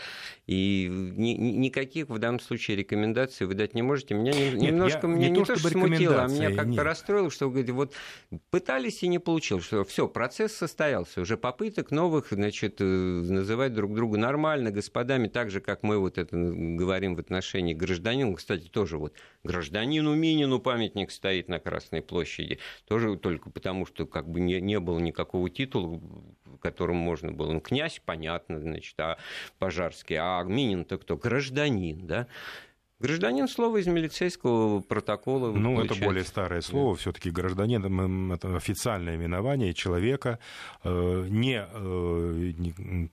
[0.45, 4.13] и ни, никаких в данном случае рекомендаций вы дать не можете.
[4.13, 7.47] Меня не, Нет, немножко меня не, не то, что смутило, а меня как-то расстроило, что
[7.47, 7.93] вы говорите, вот
[8.49, 13.93] пытались и не получилось, что все, процесс состоялся, уже попыток новых, значит, э, называть друг
[13.93, 18.97] друга нормально, господами, так же, как мы вот это говорим в отношении гражданина, кстати, тоже
[18.97, 19.13] вот
[19.43, 24.79] гражданину Минину памятник стоит на Красной площади, тоже только потому, что как бы не, не
[24.79, 26.01] было никакого титула,
[26.61, 27.53] которым можно было.
[27.53, 29.17] Ну, князь, понятно, значит, а
[29.59, 31.17] Пожарский, а Минин-то кто?
[31.17, 32.27] Гражданин, да?
[32.99, 35.51] Гражданин слово из милицейского протокола.
[35.51, 35.95] Ну, получается.
[35.95, 36.95] это более старое слово.
[36.95, 37.01] Да.
[37.01, 40.39] Все-таки гражданин это официальное именование человека,
[40.83, 42.53] э, не э,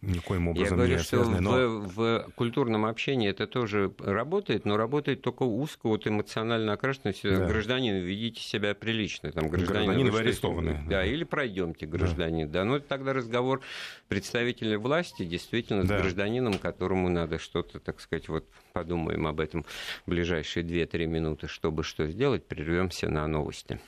[0.00, 1.40] никоим образом Я говорю, не связанное.
[1.42, 1.80] Что но...
[1.80, 7.12] в, в культурном общении это тоже работает, но работает только узко, вот эмоционально окрашенно.
[7.22, 7.46] Да.
[7.46, 9.32] Гражданин, ведите себя прилично.
[9.32, 10.72] Там, гражданин, гражданин вы арестованы.
[10.84, 12.46] Да, да, или пройдемте, гражданин.
[12.46, 12.60] Да.
[12.60, 12.64] да.
[12.64, 13.60] Ну, тогда разговор
[14.08, 15.98] представителя власти действительно да.
[15.98, 19.66] с гражданином, которому надо что-то, так сказать, вот подумаем об этом
[20.06, 23.80] ближайшие 2-3 минуты, чтобы что сделать, прервемся на новости.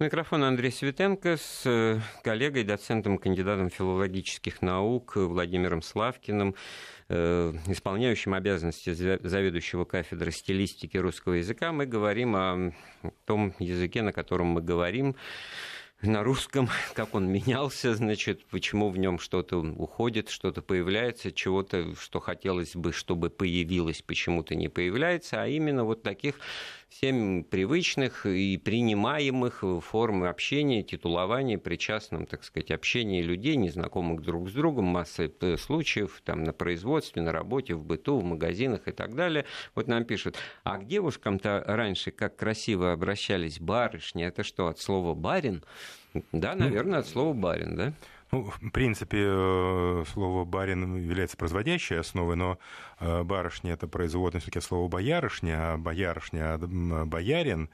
[0.00, 6.56] Микрофон Андрей Светенко с э, коллегой, доцентом, кандидатом филологических наук Владимиром Славкиным,
[7.08, 11.70] э, исполняющим обязанности заведующего кафедры стилистики русского языка.
[11.70, 12.72] Мы говорим о
[13.24, 15.14] том языке, на котором мы говорим,
[16.06, 22.20] на русском, как он менялся, значит, почему в нем что-то уходит, что-то появляется, чего-то, что
[22.20, 26.36] хотелось бы, чтобы появилось, почему-то не появляется, а именно вот таких
[26.88, 34.52] всем привычных и принимаемых форм общения, титулования, причастным, так сказать, общения людей, незнакомых друг с
[34.52, 39.16] другом, масса э, случаев там, на производстве, на работе, в быту, в магазинах и так
[39.16, 39.44] далее.
[39.74, 45.14] Вот нам пишут, а к девушкам-то раньше как красиво обращались барышни, это что, от слова
[45.14, 45.64] «барин»?
[46.32, 47.92] Да, ну, наверное, от слова «барин», да?
[48.30, 52.58] Ну, в принципе, э, слово «барин» является производящей основой, но
[53.00, 57.70] э, барышня– это производное все-таки слово «боярышня», а боярышня– «боярин».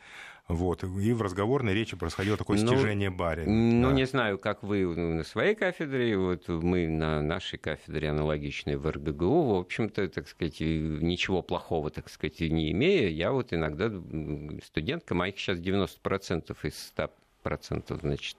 [0.51, 0.83] Вот.
[0.83, 3.49] И в разговорной речи происходило такое ну, стяжение барина.
[3.49, 3.95] Ну, да.
[3.95, 9.55] не знаю, как вы на своей кафедре, вот мы на нашей кафедре аналогичной в РГГУ,
[9.55, 13.93] в общем-то, так сказать, ничего плохого, так сказать, не имея, я вот иногда
[14.65, 17.11] студентка, моих сейчас 90% из 100%,
[18.01, 18.37] значит,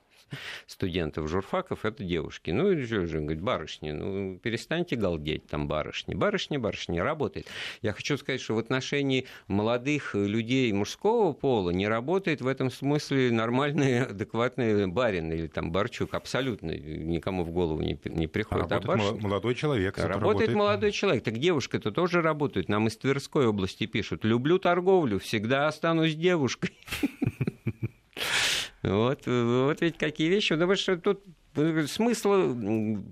[0.68, 2.52] студентов журфаков это девушки.
[2.52, 6.14] Ну, и же, говорит, барышни, ну, перестаньте галдеть там барышни.
[6.14, 7.48] Барышни, барышни, работает.
[7.82, 13.32] Я хочу сказать, что в отношении молодых людей мужского пола не работает в этом смысле
[13.32, 16.14] нормальный, адекватный барин или там барчук.
[16.14, 18.72] Абсолютно никому в голову не, не приходит.
[18.72, 19.98] А работает а молодой человек.
[19.98, 21.24] Работает, работает молодой человек.
[21.24, 22.70] Так девушка-то тоже работает.
[22.70, 24.24] Нам из Тверской области пишут.
[24.24, 26.72] Люблю торговлю, всегда останусь девушкой.
[28.84, 30.56] Вот, вот ведь какие вещи.
[30.56, 32.56] Потому что тут смысла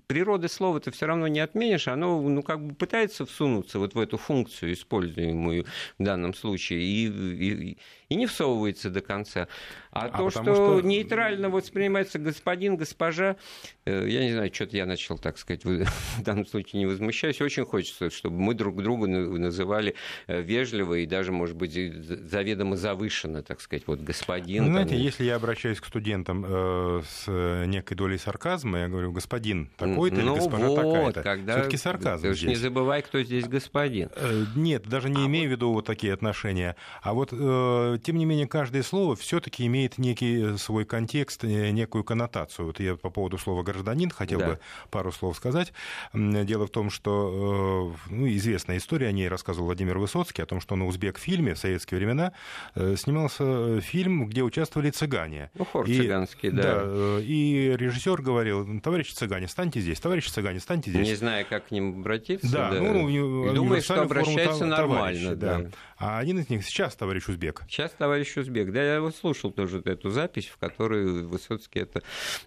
[0.08, 4.00] природы слова ты все равно не отменишь, оно ну, как бы пытается всунуться вот в
[4.00, 5.66] эту функцию, используемую
[5.98, 7.78] в данном случае, и, и,
[8.10, 9.48] и не всовывается до конца.
[9.92, 13.38] А, а то, что, что нейтрально воспринимается господин, госпожа,
[13.86, 17.66] э, я не знаю, что-то я начал, так сказать, в данном случае не возмущаюсь, очень
[17.66, 19.96] хочется, чтобы мы друг друга называли
[20.28, 24.66] э, вежливо и даже, может быть, заведомо завышенно, так сказать, вот господин.
[24.66, 29.70] Ну, знаете, если я обращаюсь к студентам э, с некой долей сарказма, я говорю, господин
[29.76, 31.24] такой-то ну, или госпожа вот, такая-то.
[31.24, 31.54] Когда...
[31.54, 32.50] Все-таки сарказм Ты здесь.
[32.50, 34.10] не забывай, кто здесь господин.
[34.16, 35.50] Э, нет, даже не а имею вот...
[35.50, 36.76] в виду вот такие отношения.
[37.02, 42.04] А вот, э, тем не менее, каждое слово все-таки имеет некий свой контекст, э, некую
[42.04, 42.68] коннотацию.
[42.68, 44.48] Вот я по поводу слова гражданин хотел да.
[44.48, 44.60] бы
[44.92, 45.74] пару слов сказать.
[46.14, 50.76] Дело в том, что ну, известная история, о ней рассказывал Владимир Высоцкий, о том, что
[50.76, 52.34] на узбек-фильме в советские времена
[52.76, 55.50] снимался фильм, где участвовали цыгане.
[55.56, 56.86] Ну, хор и, цыганский, да.
[56.86, 57.20] да.
[57.22, 61.08] И режиссер Петр говорил, товарищи цыгане, станьте здесь, товарищи цыгане, станьте здесь.
[61.08, 62.52] Не знаю, как к ним обратиться.
[62.52, 62.82] Да, да.
[62.82, 65.36] ну, Думаю, что обращается нормально.
[65.36, 65.60] Да.
[65.60, 65.70] да.
[65.98, 67.64] А один из них сейчас товарищ Узбек.
[67.68, 68.72] Сейчас товарищ Узбек.
[68.72, 72.02] Да, я вот слушал тоже эту запись, в которой Высоцкий это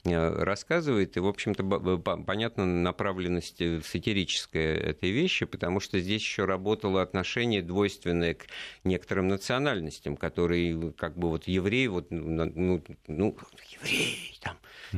[0.05, 1.17] э, рассказывает.
[1.17, 1.63] И, в общем-то,
[1.99, 8.47] понятна направленность э, сатирическая этой вещи, потому что здесь еще работало отношение двойственное к
[8.85, 13.37] некоторым национальностям, которые как бы вот евреи, вот, ну, ну, ну
[13.83, 14.33] евреи,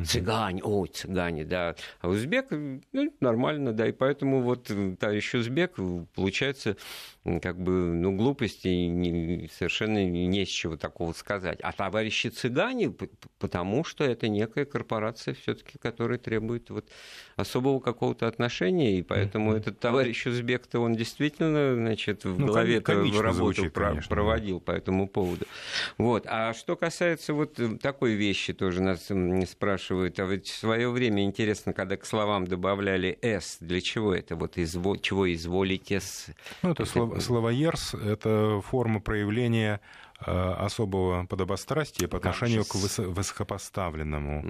[0.05, 1.77] цыгане, ой, цыгане, да.
[2.01, 5.77] А узбек, ну, нормально, да, и поэтому вот товарищ узбек,
[6.15, 6.77] получается,
[7.43, 11.61] как бы, ну, глупости не, совершенно не с чего такого сказать.
[11.63, 12.95] А товарищи цыгане,
[13.39, 16.89] потому что это некая корпорация все-таки, которая требует вот
[17.37, 19.59] особого какого-то отношения, и поэтому mm-hmm.
[19.59, 24.65] этот товарищ узбек-то он действительно, значит, в ну, голове-то работу звучит, конечно, проводил да.
[24.65, 25.47] по этому поводу.
[25.99, 26.27] Вот.
[26.27, 29.11] А что касается вот такой вещи, тоже нас
[29.51, 34.37] спрашивают, а ведь в свое время интересно, когда к словам добавляли «с», для чего это?
[34.37, 34.97] Вот изво...
[34.99, 36.29] чего изволите с...
[36.63, 36.93] Ну, это, это...
[36.93, 39.81] слово словоерс— это форма проявления
[40.27, 44.45] э, особого подобострастия по отношению к высокопоставленному.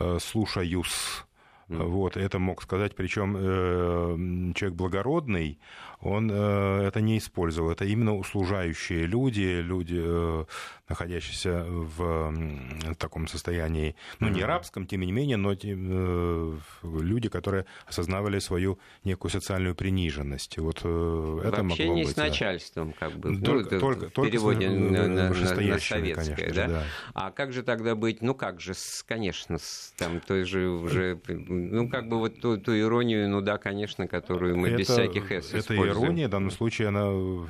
[0.00, 0.20] Угу.
[0.20, 1.24] «Слушаюсь».
[1.68, 5.58] Вот, это мог сказать, причем э, человек благородный,
[6.00, 7.70] он э, это не использовал.
[7.70, 10.44] Это именно услужающие люди, люди, э,
[10.88, 18.38] находящиеся в таком состоянии, ну, не рабском, тем не менее, но э, люди, которые осознавали
[18.38, 20.58] свою некую социальную приниженность.
[20.58, 22.08] Вот э, это в могло быть.
[22.10, 23.36] с начальством, как бы.
[23.40, 26.68] Только, ну, только, в переводе только на, на, на, советское, конечно, да?
[26.68, 26.82] да?
[27.14, 28.72] А как же тогда быть, ну как же,
[29.06, 33.58] конечно, с, там той же уже, ну как бы вот ту, ту иронию, ну да,
[33.58, 37.06] конечно, которую мы это, без всяких эс это ирония, в данном случае она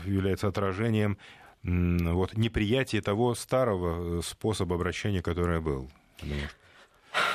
[0.06, 1.18] является отражением
[1.66, 5.90] вот, неприятия того старого э, способа обращения, который был.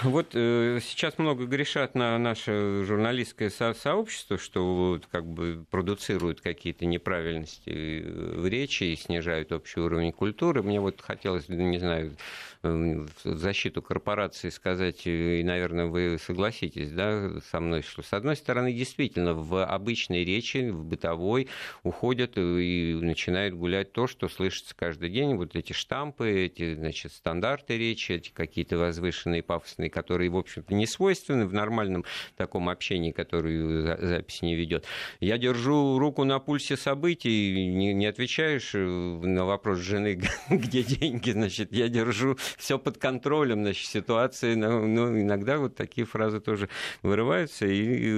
[0.04, 6.42] Вот э, сейчас много грешат на наше журналистское со- сообщество, что вот, как бы продуцируют
[6.42, 10.64] какие-то неправильности в речи и снижают общий уровень культуры.
[10.64, 12.16] Мне вот хотелось, не знаю,
[12.64, 18.72] в защиту корпорации сказать, и, наверное, вы согласитесь да, со мной, что, с одной стороны,
[18.74, 21.48] действительно, в обычной речи, в бытовой
[21.84, 27.78] уходят и начинают гулять то, что слышится каждый день, вот эти штампы, эти, значит, стандарты
[27.78, 32.06] речи, эти какие-то возвышенные, пафосные, которые, в общем-то, не свойственны в нормальном
[32.38, 34.86] таком общении, который запись не ведет.
[35.20, 41.32] Я держу руку на пульсе событий, не, не отвечаешь э, на вопрос жены, где деньги,
[41.32, 46.70] значит, я держу все под контролем, значит, ситуации, но, но иногда вот такие фразы тоже
[47.02, 48.12] вырываются, и,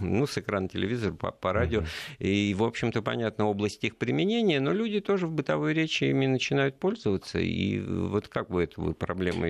[0.00, 2.26] ну, с экрана телевизора, по, по радио, uh-huh.
[2.26, 6.78] и, в общем-то, понятно, область их применения, но люди тоже в бытовой речи ими начинают
[6.78, 9.46] пользоваться, и вот как бы эту проблему...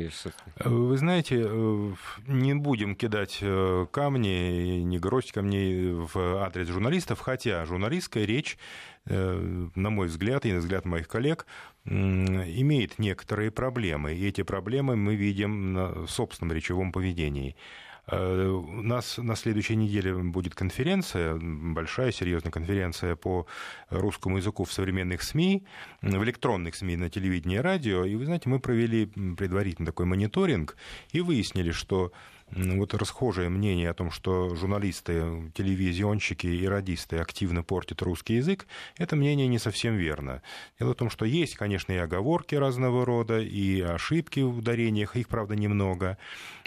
[0.64, 1.49] Вы знаете,
[2.26, 8.58] не будем кидать э, камни, не грозить камней в адрес журналистов, хотя журналистская речь,
[9.06, 11.46] э, на мой взгляд и на взгляд моих коллег,
[11.84, 14.14] имеет некоторые проблемы.
[14.14, 17.56] И эти проблемы мы видим на собственном речевом поведении.
[18.10, 23.46] Э, у нас на следующей неделе будет конференция, большая, серьезная конференция по
[23.88, 25.64] русскому языку в современных СМИ,
[26.02, 28.04] в электронных СМИ, на телевидении и радио.
[28.04, 30.76] И вы знаете, мы провели предварительно такой мониторинг
[31.12, 32.12] и выяснили, что
[32.52, 39.16] вот расхожее мнение о том, что журналисты, телевизионщики и радисты активно портят русский язык, это
[39.16, 40.42] мнение не совсем верно.
[40.78, 45.28] Дело в том, что есть, конечно, и оговорки разного рода, и ошибки в ударениях, их,
[45.28, 46.18] правда, немного,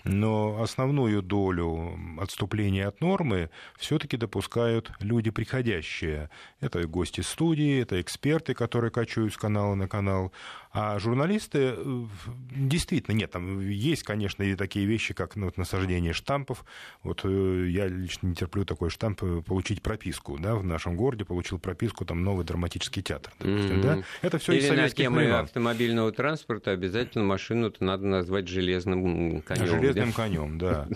[0.04, 6.30] но основную долю отступления от нормы все-таки допускают люди приходящие.
[6.60, 10.34] Это гости студии, это эксперты, которые качают с канала на канал,
[10.76, 12.06] а журналисты э,
[12.50, 16.66] действительно нет, там есть, конечно, и такие вещи, как ну, вот, насаждение штампов.
[17.04, 21.26] Вот э, я лично не терплю такой штамп э, получить прописку, да, в нашем городе
[21.26, 23.84] получил прописку там новый драматический театр, допустим, mm-hmm.
[23.84, 24.04] да.
[24.24, 25.36] Это все из советских на тему времен.
[25.36, 29.68] автомобильного транспорта обязательно машину-то надо назвать железным конем.
[29.68, 30.16] Железным да?
[30.16, 30.88] конем, да.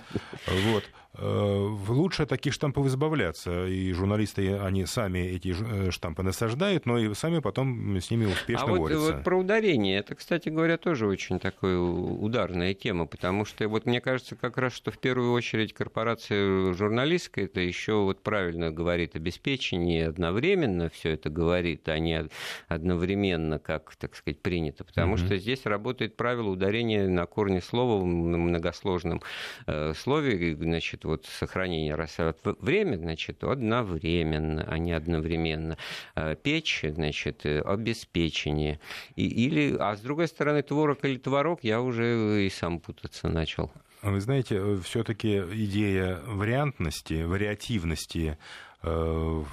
[0.71, 0.85] Вот.
[1.19, 3.65] Э, лучше от таких штампов избавляться.
[3.67, 8.67] И журналисты, они сами эти э, штампы насаждают, но и сами потом с ними успешно
[8.67, 9.13] а вот, борются.
[9.13, 13.99] вот про ударение, это, кстати говоря, тоже очень такая ударная тема, потому что вот мне
[13.99, 20.07] кажется как раз, что в первую очередь корпорация журналистская, это еще вот правильно говорит обеспечение,
[20.07, 22.27] одновременно все это говорит, а не
[22.67, 25.25] одновременно, как, так сказать, принято, потому mm-hmm.
[25.25, 29.21] что здесь работает правило ударения на корне слова в многосложном
[29.65, 35.77] э, слове, значит, вот сохранение рассадок время, значит, одновременно, а не одновременно.
[36.15, 38.79] Э, печь, значит, обеспечение.
[39.15, 43.71] И, или, а с другой стороны, творог или творог, я уже и сам путаться начал.
[44.03, 48.37] Вы знаете, все-таки идея вариантности, вариативности
[48.83, 49.43] э,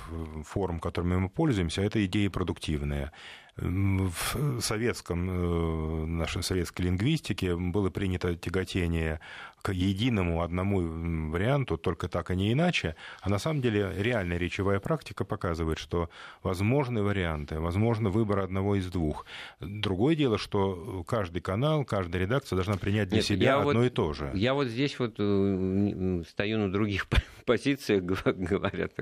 [0.45, 3.13] форм, которыми мы пользуемся, это идея продуктивная
[3.57, 9.21] в советском, э, нашей советской лингвистике было принято тяготение
[9.65, 12.97] к единому одному варианту, только так, а не иначе.
[13.23, 16.11] А на самом деле реальная речевая практика показывает, что
[16.43, 19.25] возможны варианты, возможно выбор одного из двух.
[19.61, 23.89] Другое дело, что каждый канал, каждая редакция должна принять для Нет, себя одно вот, и
[23.89, 24.31] то же.
[24.35, 27.07] Я вот здесь вот э, стою на других
[27.47, 28.93] позициях, говорят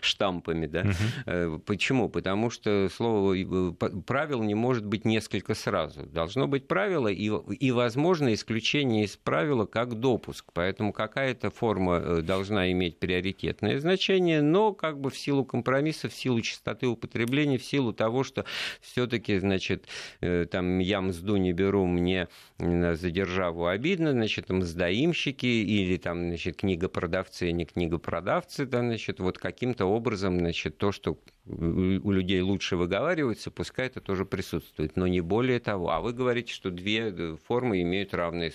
[0.00, 0.66] штампами.
[0.66, 0.84] Да?
[1.26, 1.60] Угу.
[1.60, 2.08] Почему?
[2.08, 3.34] Потому что слово
[3.72, 6.06] правил не может быть несколько сразу.
[6.06, 10.46] Должно быть правило и, и возможно, исключение из правила как допуск.
[10.52, 16.14] Поэтому какая-то форма э, должна иметь приоритетное значение, но как бы в силу компромисса, в
[16.14, 18.44] силу частоты употребления, в силу того, что
[18.80, 19.86] все-таки, значит,
[20.20, 26.56] э, там я мзду не беру, мне за державу обидно, значит, мздоимщики или там, значит,
[26.56, 33.52] книгопродавцы, не книгопродавцы, да, значит, вот каким-то образом, значит, то, что у людей лучше выговаривается,
[33.52, 35.90] пускай это тоже присутствует, но не более того.
[35.90, 38.52] А вы говорите, что две э, формы имеют равные...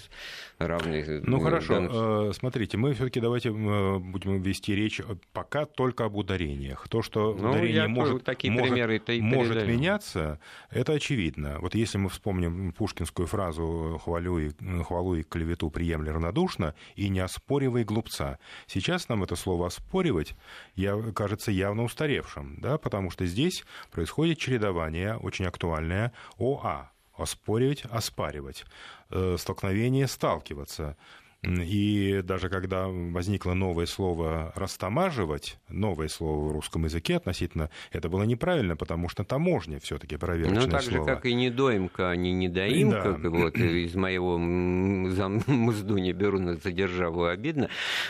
[0.57, 2.33] равные ну хорошо, данные...
[2.33, 4.99] смотрите, мы все-таки давайте будем вести речь
[5.31, 6.87] пока только об ударениях.
[6.89, 11.59] То, что ну, ударение может, такие может, примеры может меняться, это очевидно.
[11.61, 14.51] Вот если мы вспомним пушкинскую фразу «хвалю и,
[14.83, 18.39] хвалу и клевету приемли равнодушно» и «не оспоривай глупца».
[18.67, 20.35] Сейчас нам это слово «оспоривать»
[20.75, 28.65] я, кажется явно устаревшим, да, потому что здесь происходит чередование, очень актуальное, ОА– оспоривать, оспаривать,
[29.09, 30.97] э, столкновение, сталкиваться–
[31.43, 38.23] и даже когда возникло новое слово «растамаживать», новое слово в русском языке относительно, это было
[38.23, 40.99] неправильно, потому что таможня все таки проверочное Ну, так слово.
[40.99, 43.29] же, как и недоимка, а не недоимка, да.
[43.29, 47.69] вот из моего мзду не беру за державу обидно,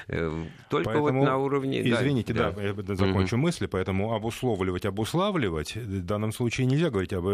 [0.10, 0.30] э,
[0.70, 1.82] только поэтому, вот на уровне...
[1.89, 3.44] Извините, да, да я закончу угу.
[3.44, 7.26] мысли, поэтому обусловливать, обуславливать в данном случае нельзя говорить об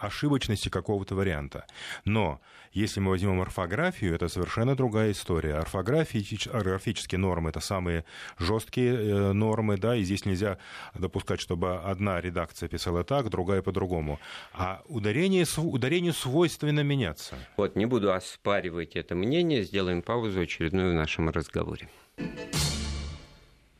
[0.00, 1.66] ошибочности какого-то варианта.
[2.04, 2.40] Но
[2.74, 5.54] Если мы возьмем орфографию, это совершенно другая история.
[5.54, 8.04] Орфографические нормы— это самые
[8.36, 10.58] жесткие э, нормы, да, и здесь нельзя
[10.92, 14.18] допускать, чтобы одна редакция писала так, другая по-другому.
[14.52, 17.36] А ударение, ударению свойственно меняться.
[17.56, 21.88] Вот, не буду оспаривать это мнение, сделаем паузу очередную в нашем разговоре.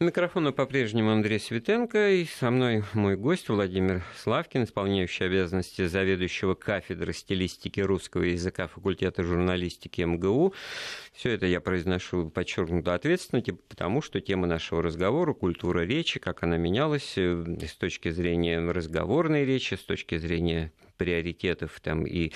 [0.01, 7.13] Микрофона по-прежнему Андрей Светенко, и со мной мой гость Владимир Славкин, исполняющий обязанности заведующего кафедры
[7.13, 10.53] стилистики русского языка факультета журналистики МГУ.
[11.13, 16.57] Все это я произношу подчеркнуто ответственно, потому что тема нашего разговора– культура речи, как она
[16.57, 22.33] менялась э, с точки зрения разговорной речи, с точки зрения приоритетов там, и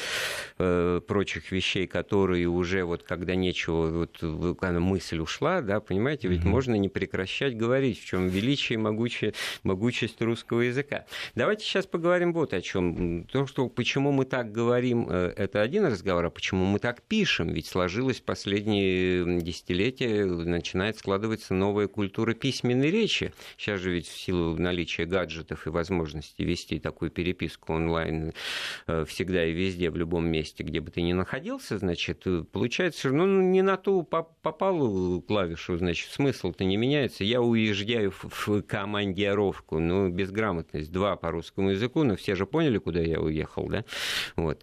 [0.58, 3.88] э, прочих вещей, которые уже вот когда нечего,
[4.20, 6.48] вот когда мысль ушла, да, понимаете, ведь mm-hmm.
[6.48, 11.06] можно не прекращать говорить, в чем величие и могучее, могучесть русского языка.
[11.34, 13.24] Давайте сейчас поговорим вот о чем.
[13.24, 17.48] То, что почему мы так говорим, э, это один разговор, а почему мы так пишем,
[17.48, 23.32] ведь сложилось последние десятилетия, начинает складываться новая культура письменной речи.
[23.56, 28.32] Сейчас же ведь в силу наличия гаджетов и возможности вести такую переписку онлайн
[29.06, 33.26] всегда и везде, в любом месте, где бы ты ни находился, значит, э, получается, ну,
[33.42, 37.24] не на ту попал клавишу, значит, смысл-то не меняется.
[37.24, 43.00] Я уезжаю в командировку, ну, безграмотность, два по русскому языку, но все же поняли, куда
[43.00, 43.84] я уехал, да?
[44.36, 44.62] Вот.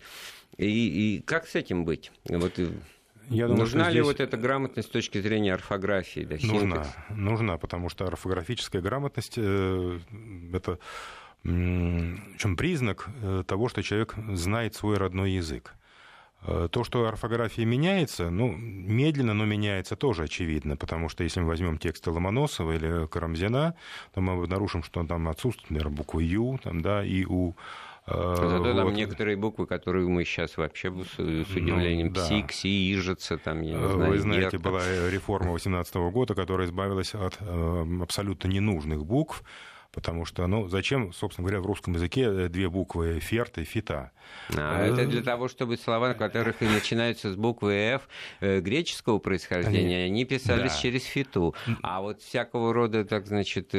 [0.57, 2.11] И, и как с этим быть?
[2.25, 2.67] Вот э,
[3.29, 4.05] я думаю, Нужна ли здесь...
[4.05, 6.21] вот эта грамотность с точки зрения орфографии?
[6.21, 9.99] Да, нужна, нужна, потому что орфографическая грамотность э,
[10.53, 10.79] это
[11.45, 15.75] чем признак э, того, что человек знает свой родной язык.
[16.47, 21.47] Э, то, что орфография меняется, ну, медленно, но меняется тоже очевидно, потому что если мы
[21.47, 23.75] возьмем тексты Ломоносова или Карамзина,
[24.13, 27.53] то мы обнаружим, что там отсутствует, например, буква «ю», там, да, и «у»,
[28.07, 28.75] э, Зато вот.
[28.75, 32.23] там некоторые буквы, которые мы сейчас вообще с, с удивлением ну, да.
[32.25, 34.59] пси, кси, ижица, там, я не знаю, Вы знаете, герка.
[34.69, 34.81] была
[35.11, 37.39] реформа 18 года, которая избавилась от
[38.01, 39.43] абсолютно ненужных букв,
[39.95, 44.11] Потому что, ну, зачем, собственно говоря, в русском языке э, две буквы ферт и фита?
[44.53, 48.09] А, это э, для того, чтобы слова, которых и начинаются с буквы F
[48.41, 50.79] э, греческого происхождения, они, они писались да.
[50.81, 51.55] через фиту.
[51.81, 53.69] А вот всякого рода, так значит,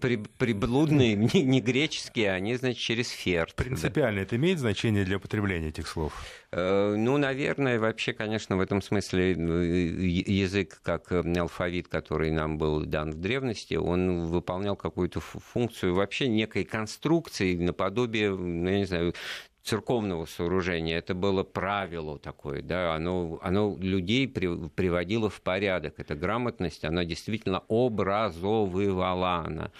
[0.00, 3.54] при, приблудные, не, не греческие, они, значит, через ферт.
[3.54, 4.22] Принципиально да.
[4.22, 6.12] это имеет значение для употребления этих слов?
[6.50, 12.84] Э, ну, наверное, вообще, конечно, в этом смысле э, язык, как алфавит, который нам был
[12.84, 19.14] дан в древности, он выполнял какую-то функцию вообще некой конструкции наподобие, ну, я не знаю,
[19.62, 20.98] церковного сооружения.
[20.98, 25.94] Это было правило такое, да, оно, оно людей при, приводило в порядок.
[25.98, 29.70] Эта грамотность, она действительно образовывала она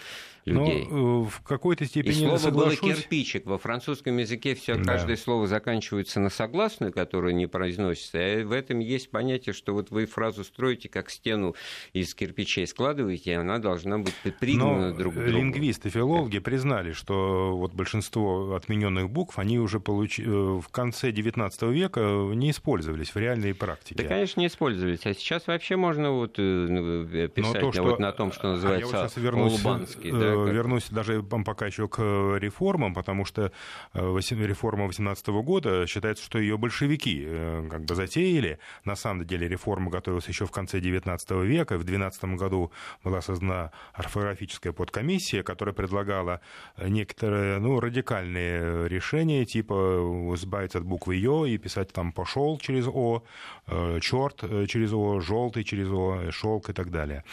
[0.45, 0.87] людей.
[0.89, 2.79] Но э, в какой-то степени И слово соглашусь...
[2.79, 3.45] было кирпичик.
[3.45, 4.83] Во французском языке все, да.
[4.83, 8.39] каждое слово заканчивается на согласную, которая не произносится.
[8.39, 11.55] И в этом есть понятие, что вот вы фразу строите как стену
[11.93, 15.29] из кирпичей складываете, и она должна быть пригнана друг к другу.
[15.29, 20.19] Лингвисты, филологи признали, что вот большинство отмененных букв, они уже получ...
[20.19, 21.99] Э, в конце XIX века
[22.33, 24.03] не использовались в реальной практике.
[24.03, 25.05] Да, конечно, не использовались.
[25.05, 27.83] А сейчас вообще можно вот э, писать то, что...
[27.83, 30.11] вот на том, что называется а я вот улубанский.
[30.11, 31.99] Да, вернусь даже пока еще к
[32.37, 33.51] реформам, потому что
[33.93, 38.59] э, реформа 18 года считается, что ее большевики э, как бы затеяли.
[38.85, 41.77] На самом деле реформа готовилась еще в конце 19 века.
[41.77, 42.71] В 12 году
[43.03, 46.41] была создана орфографическая подкомиссия, которая предлагала
[46.77, 53.23] некоторые ну, радикальные решения, типа избавиться от буквы «ё» и писать там «пошел» через «о»,
[53.67, 57.23] э, «черт» через «о», «желтый» через «о», «шелк» и так далее.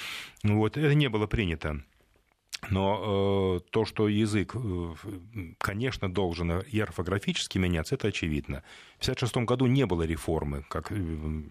[0.43, 1.81] Вот, это не было принято.
[2.71, 4.95] Но э, то, что язык, э,
[5.59, 8.63] конечно, должен и орфографически меняться, это очевидно.
[8.99, 10.97] В 1956 году не было реформы, как э,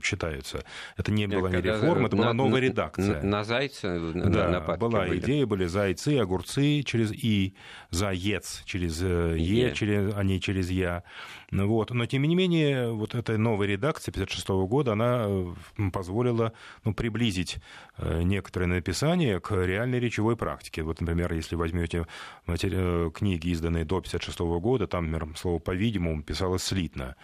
[0.02, 0.64] считается.
[0.98, 3.22] Это не была не реформа, это на, была новая редакция.
[3.22, 5.20] На, на зайца, да, на была были.
[5.20, 7.54] идея, были зайцы, огурцы через «и»,
[7.92, 11.04] заец через э, «е», через, а не через «я».
[11.52, 11.92] Вот.
[11.92, 15.56] Но, тем не менее, вот эта новая редакция 1956 года, она
[15.94, 16.52] позволила
[16.84, 17.58] ну, приблизить
[18.00, 20.82] некоторые написания к реальной речевой практике.
[20.82, 22.08] Вот, например, если возьмете
[22.46, 27.16] книги, изданные до 1956 года, там, например, слово «по-видимому» писалось слитно.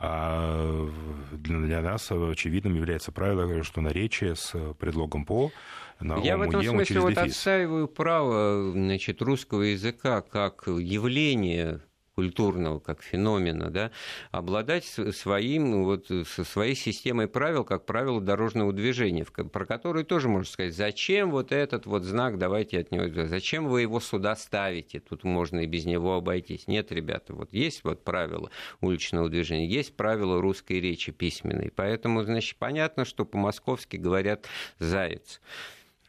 [0.00, 0.88] А
[1.32, 5.50] для нас очевидным является правило, что наречие с предлогом «по»
[5.98, 11.80] на Я в этом смысле вот отстаиваю право значит, русского языка как явление
[12.18, 13.92] культурного, как феномена, да,
[14.32, 20.74] обладать своим, вот, своей системой правил, как правило дорожного движения, про которые тоже можно сказать,
[20.74, 25.60] зачем вот этот вот знак, давайте от него, зачем вы его сюда ставите, тут можно
[25.60, 26.66] и без него обойтись.
[26.66, 28.50] Нет, ребята, вот есть вот правила
[28.80, 34.48] уличного движения, есть правила русской речи письменной, поэтому, значит, понятно, что по-московски говорят
[34.80, 35.40] «заяц»,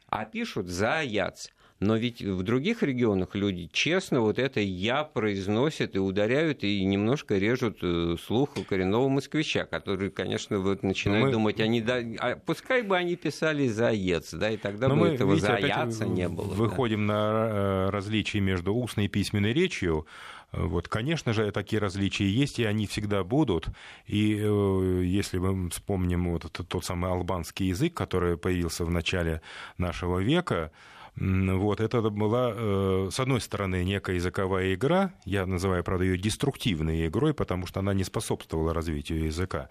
[0.07, 1.51] а пишут «заяц».
[1.79, 7.37] Но ведь в других регионах люди честно вот это «я» произносят и ударяют, и немножко
[7.37, 11.31] режут э, слух у коренного москвича, который, конечно, вот начинает мы...
[11.31, 15.07] думать, они, да, а пускай бы они писали «заец», да, и тогда Но бы мы,
[15.09, 16.47] этого видите, «заяца» не было.
[16.47, 17.13] Выходим да.
[17.13, 20.05] на э, различия между устной и письменной речью.
[20.51, 23.67] Вот, конечно же, такие различия есть, и они всегда будут.
[24.05, 29.41] И э, если мы вспомним вот этот, тот самый албанский язык, который появился в начале
[29.77, 30.71] нашего века,
[31.19, 37.07] вот, это была, э, с одной стороны, некая языковая игра, я называю, правда, ее деструктивной
[37.07, 39.69] игрой, потому что она не способствовала развитию языка.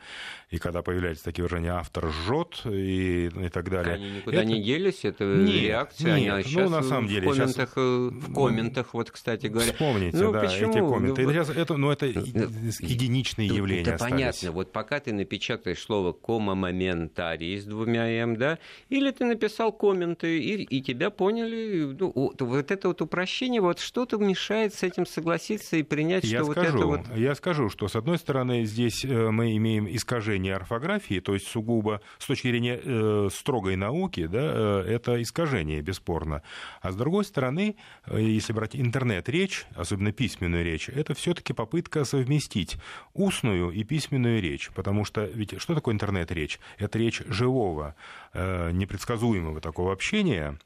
[0.50, 3.94] И когда появлялись такие выражения «автор жжет» и, и так далее.
[3.94, 4.46] Они никуда это...
[4.46, 7.76] не делись, это нет, реакция, нет, они ну, на самом деле, в комментах, сейчас...
[7.76, 9.72] Э, в комментах, вот, кстати говоря.
[9.72, 10.70] Вспомните, ну, да, почему?
[10.70, 11.22] эти комменты.
[11.22, 14.12] Ну, сейчас это, ну, это единичные явления Это остались.
[14.12, 18.58] понятно, вот пока ты напечатаешь слово «кома-моментарий» с двумя «м», да,
[18.90, 21.96] или ты написал комменты, и, и тебя поняли поняли.
[21.98, 26.52] Ну, вот это вот упрощение, вот что-то мешает с этим согласиться и принять, я что
[26.52, 27.18] скажу, вот это вот...
[27.18, 32.00] Я скажу, что, с одной стороны, здесь э, мы имеем искажение орфографии, то есть сугубо
[32.18, 36.42] с точки зрения э, строгой науки, да, э, это искажение, бесспорно.
[36.80, 37.76] А с другой стороны,
[38.06, 42.76] э, если брать интернет-речь, особенно письменную речь, это все таки попытка совместить
[43.14, 46.60] устную и письменную речь, потому что ведь что такое интернет-речь?
[46.78, 47.94] Это речь живого,
[48.32, 50.58] э, непредсказуемого такого общения,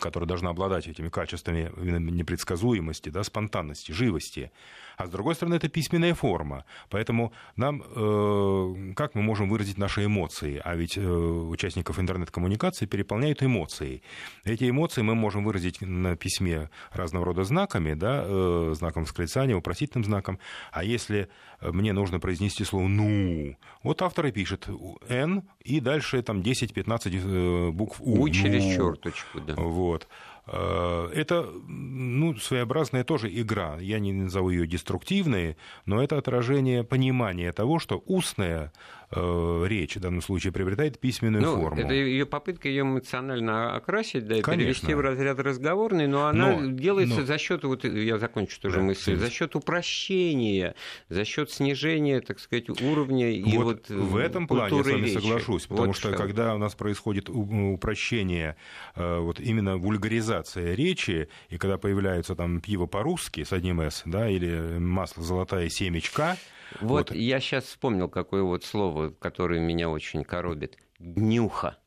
[0.00, 4.50] которая должна обладать этими качествами непредсказуемости, да, спонтанности, живости.
[4.96, 6.64] А с другой стороны, это письменная форма.
[6.90, 10.60] Поэтому нам, э, как мы можем выразить наши эмоции?
[10.64, 14.02] А ведь э, участников интернет-коммуникации переполняют эмоции.
[14.44, 20.04] Эти эмоции мы можем выразить на письме разного рода знаками, да, э, знаком восклицания, вопросительным
[20.04, 20.38] знаком.
[20.70, 21.28] А если
[21.60, 24.68] мне нужно произнести слово «ну», вот автор и пишет
[25.08, 28.22] «н», и дальше там 10-15 э, букв «у».
[28.22, 29.54] «У» через ну, черточку, да.
[29.72, 30.06] Вот.
[30.46, 33.78] Э, это ну, своеобразная тоже игра.
[33.80, 35.56] Я не назову ее деструктивной,
[35.86, 38.72] но это отражение понимания того, что устная
[39.14, 41.82] Э, речь в данном случае приобретает письменную ну, форму.
[41.82, 46.70] Это ее попытка ее эмоционально окрасить, да, и перевести в разряд разговорный, но она но,
[46.70, 47.26] делается но...
[47.26, 50.74] за счет, вот я закончу тоже да, мысль, за счет упрощения,
[51.10, 55.04] за счет снижения, так сказать, уровня и вот, вот в этом плане я с вами
[55.04, 55.14] речи.
[55.14, 58.56] соглашусь, потому вот что, что когда у нас происходит упрощение,
[58.94, 64.30] э, вот именно вульгаризация речи, и когда появляется там пиво по-русски с одним «с», да,
[64.30, 66.38] или масло «золотая семечка»,
[66.80, 70.78] вот, вот я сейчас вспомнил какое вот слово, которое меня очень коробит.
[70.98, 71.78] Днюха.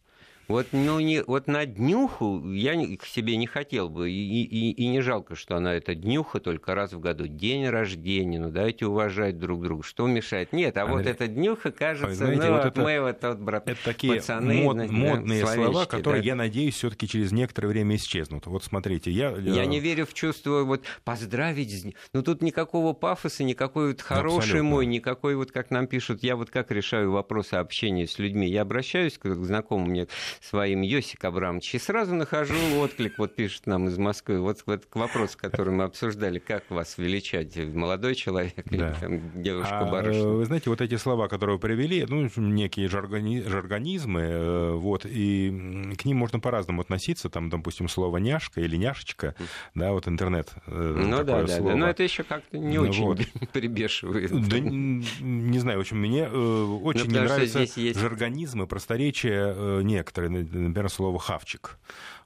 [0.47, 4.87] Вот, ну, не, вот на днюху я к себе не хотел бы, и, и, и
[4.87, 7.25] не жалко, что она это днюха только раз в году.
[7.27, 9.83] День рождения, ну давайте уважать друг друга.
[9.83, 10.53] Что мешает?
[10.53, 13.67] Нет, а Андрей, вот эта днюха, кажется, знаете, ну, вот это, мы вот, вот брат,
[13.67, 16.27] это такие пацаны, мод, да, модные слова, которые, да?
[16.27, 18.45] я надеюсь, все таки через некоторое время исчезнут.
[18.45, 19.31] Вот смотрите, я...
[19.31, 24.37] Я, я не верю в чувство вот поздравить, ну тут никакого пафоса, никакой вот хороший
[24.37, 24.69] Абсолютно.
[24.69, 28.47] мой, никакой вот, как нам пишут, я вот как решаю вопросы общения с людьми.
[28.47, 30.07] Я обращаюсь к знакомым мне
[30.41, 34.95] своим Йосик Абрамович, и сразу нахожу отклик, вот пишет нам из Москвы, вот, вот к
[34.95, 38.95] вопросу, который мы обсуждали, как вас величать, молодой человек да.
[39.01, 40.23] или девушка-барышня.
[40.23, 45.05] А, вы знаете, вот эти слова, которые вы привели, ну, некие жаргони, жаргонизмы, э, вот,
[45.05, 49.36] и к ним можно по-разному относиться, там, допустим, слово няшка или няшечка,
[49.73, 50.51] да, вот интернет.
[50.67, 51.71] Э, ну да, да, слово.
[51.71, 53.19] да, но это еще как-то не ну, очень вот.
[53.53, 54.31] прибешивает.
[54.47, 57.99] Да, не знаю, в общем, мне э, очень ну, не нравятся есть...
[57.99, 61.78] жаргонизмы, просторечия некоторые например, слово «хавчик»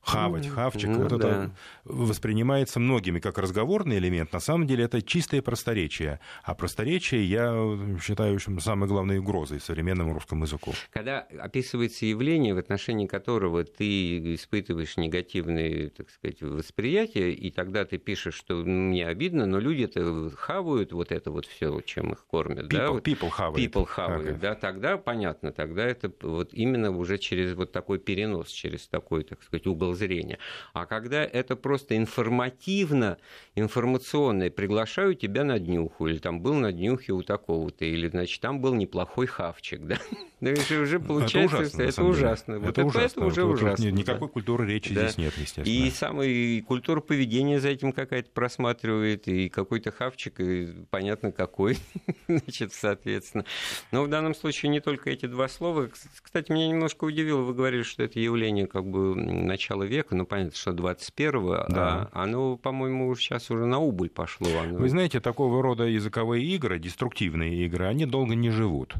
[0.01, 1.15] хавать, хавчик, ну, вот да.
[1.15, 1.51] это
[1.83, 4.33] воспринимается многими как разговорный элемент.
[4.33, 6.19] На самом деле это чистое просторечие.
[6.43, 10.73] А просторечие я считаю общем, самой главной угрозой современному русскому языку.
[10.91, 17.97] Когда описывается явление, в отношении которого ты испытываешь негативные, так сказать, восприятия, и тогда ты
[17.97, 22.71] пишешь, что мне обидно, но люди это хавают вот это вот все, чем их кормят.
[22.71, 23.11] People, да?
[23.11, 23.75] people хавают.
[23.75, 24.39] People хавают, okay.
[24.39, 29.43] да, тогда понятно, тогда это вот именно уже через вот такой перенос, через такой, так
[29.43, 30.37] сказать, угол угол зрения.
[30.73, 33.17] А когда это просто информативно,
[33.55, 38.61] информационное, приглашаю тебя на днюху, или там был на днюхе у такого-то, или, значит, там
[38.61, 39.97] был неплохой хавчик, да?
[40.41, 41.81] Ну, уже получается, это ужасно.
[41.83, 42.59] Это ужасно.
[42.59, 43.19] Вот это, ужасно.
[43.19, 43.89] это уже вот, ужасно.
[43.89, 44.31] Никакой да.
[44.31, 45.03] культуры речи да.
[45.03, 45.65] здесь нет, естественно.
[45.65, 51.77] И самый культура поведения за этим какая-то просматривает, и какой-то хавчик, и понятно какой,
[52.29, 53.43] значит, соответственно.
[53.91, 55.89] Но в данном случае не только эти два слова.
[56.23, 60.55] Кстати, меня немножко удивило, вы говорили, что это явление как бы начала века, ну, понятно,
[60.55, 62.09] что 21-го, да.
[62.11, 64.47] а оно, по-моему, сейчас уже на убыль пошло.
[64.61, 64.77] Оно...
[64.77, 68.95] Вы знаете, такого рода языковые игры, деструктивные игры, они долго не живут.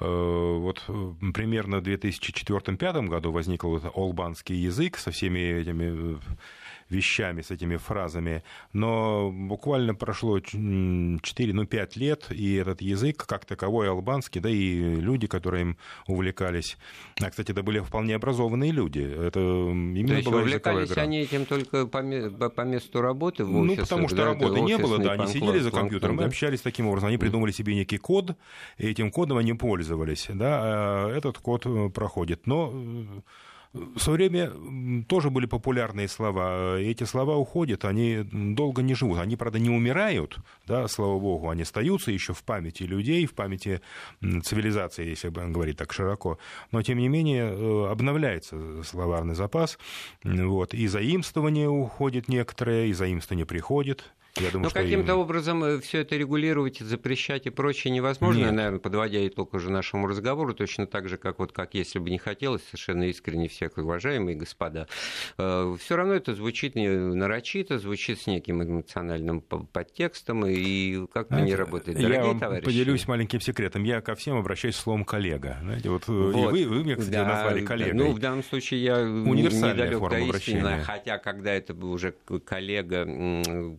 [0.00, 0.04] Э,
[0.58, 0.82] вот
[1.34, 6.18] примерно в 2004-2005 году возник вот олбанский язык со всеми этими
[6.88, 8.42] вещами, с этими фразами.
[8.72, 11.18] Но буквально прошло 4-5
[11.52, 15.76] ну, лет, и этот язык, как таковой албанский, да и люди, которые им
[16.06, 16.76] увлекались,
[17.20, 19.00] а, кстати, это были вполне образованные люди.
[19.00, 21.02] Это именно То есть была увлекались игра.
[21.02, 22.02] они этим только по,
[22.50, 23.78] по месту работы в ну, офисах?
[23.78, 26.24] Ну, потому что да, работы не было, да, они сидели за компьютером да?
[26.24, 27.08] и общались таким образом.
[27.08, 28.36] Они придумали себе некий код,
[28.78, 30.26] и этим кодом они пользовались.
[30.28, 32.46] Да, а этот код э, проходит.
[32.46, 33.20] Но э,
[33.74, 34.52] в свое время
[35.08, 36.78] тоже были популярные слова.
[36.78, 39.18] Эти слова уходят, они долго не живут.
[39.18, 43.80] Они, правда, не умирают, да, слава богу, они остаются еще в памяти людей, в памяти
[44.20, 46.38] цивилизации, если говорить так широко.
[46.70, 49.78] Но, тем не менее, э, обновляется словарный запас.
[50.22, 50.72] Вот.
[50.72, 54.14] И заимствование уходит некоторые, и заимствование приходит.
[54.40, 55.16] Я думаю, Но каким-то именно...
[55.16, 58.52] образом э, все это регулировать, запрещать и прочее невозможно, Нет.
[58.52, 62.18] наверное, подводя итог уже нашему разговору, точно так же, как вот как если бы не
[62.18, 64.88] хотелось, совершенно искренне всех уважаемые господа.
[65.38, 71.54] Э, все равно это звучит не нарочито, звучит с неким эмоциональным подтекстом, и как-то не
[71.54, 71.96] работает.
[71.96, 72.64] Дорогие я вам товарищи.
[72.64, 73.84] поделюсь маленьким секретом.
[73.84, 75.58] Я ко всем обращаюсь словом коллега.
[75.62, 76.34] Знаете, вот, вот.
[76.34, 77.94] И вы, вы меня, кстати, да, назвали коллегой.
[77.94, 83.04] Ну, в данном случае я недалек до истины, хотя когда это уже коллега,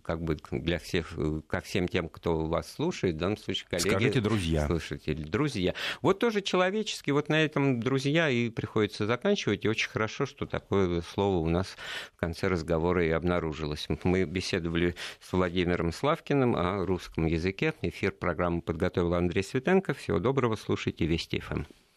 [0.01, 3.89] как бы для всех, э, ко всем тем, кто вас слушает, в данном случае коллеги.
[3.89, 4.67] Скажите, друзья.
[4.67, 5.73] Слушатели, друзья.
[6.01, 9.65] Вот тоже человечески, вот на этом друзья и приходится заканчивать.
[9.65, 11.75] И очень хорошо, что такое слово у нас
[12.15, 13.87] в конце разговора и обнаружилось.
[14.03, 17.73] Мы беседовали с Владимиром Славкиным о русском языке.
[17.81, 19.93] Эфир программы подготовил Андрей Светенко.
[19.93, 21.63] Всего доброго, слушайте Вести ФМ.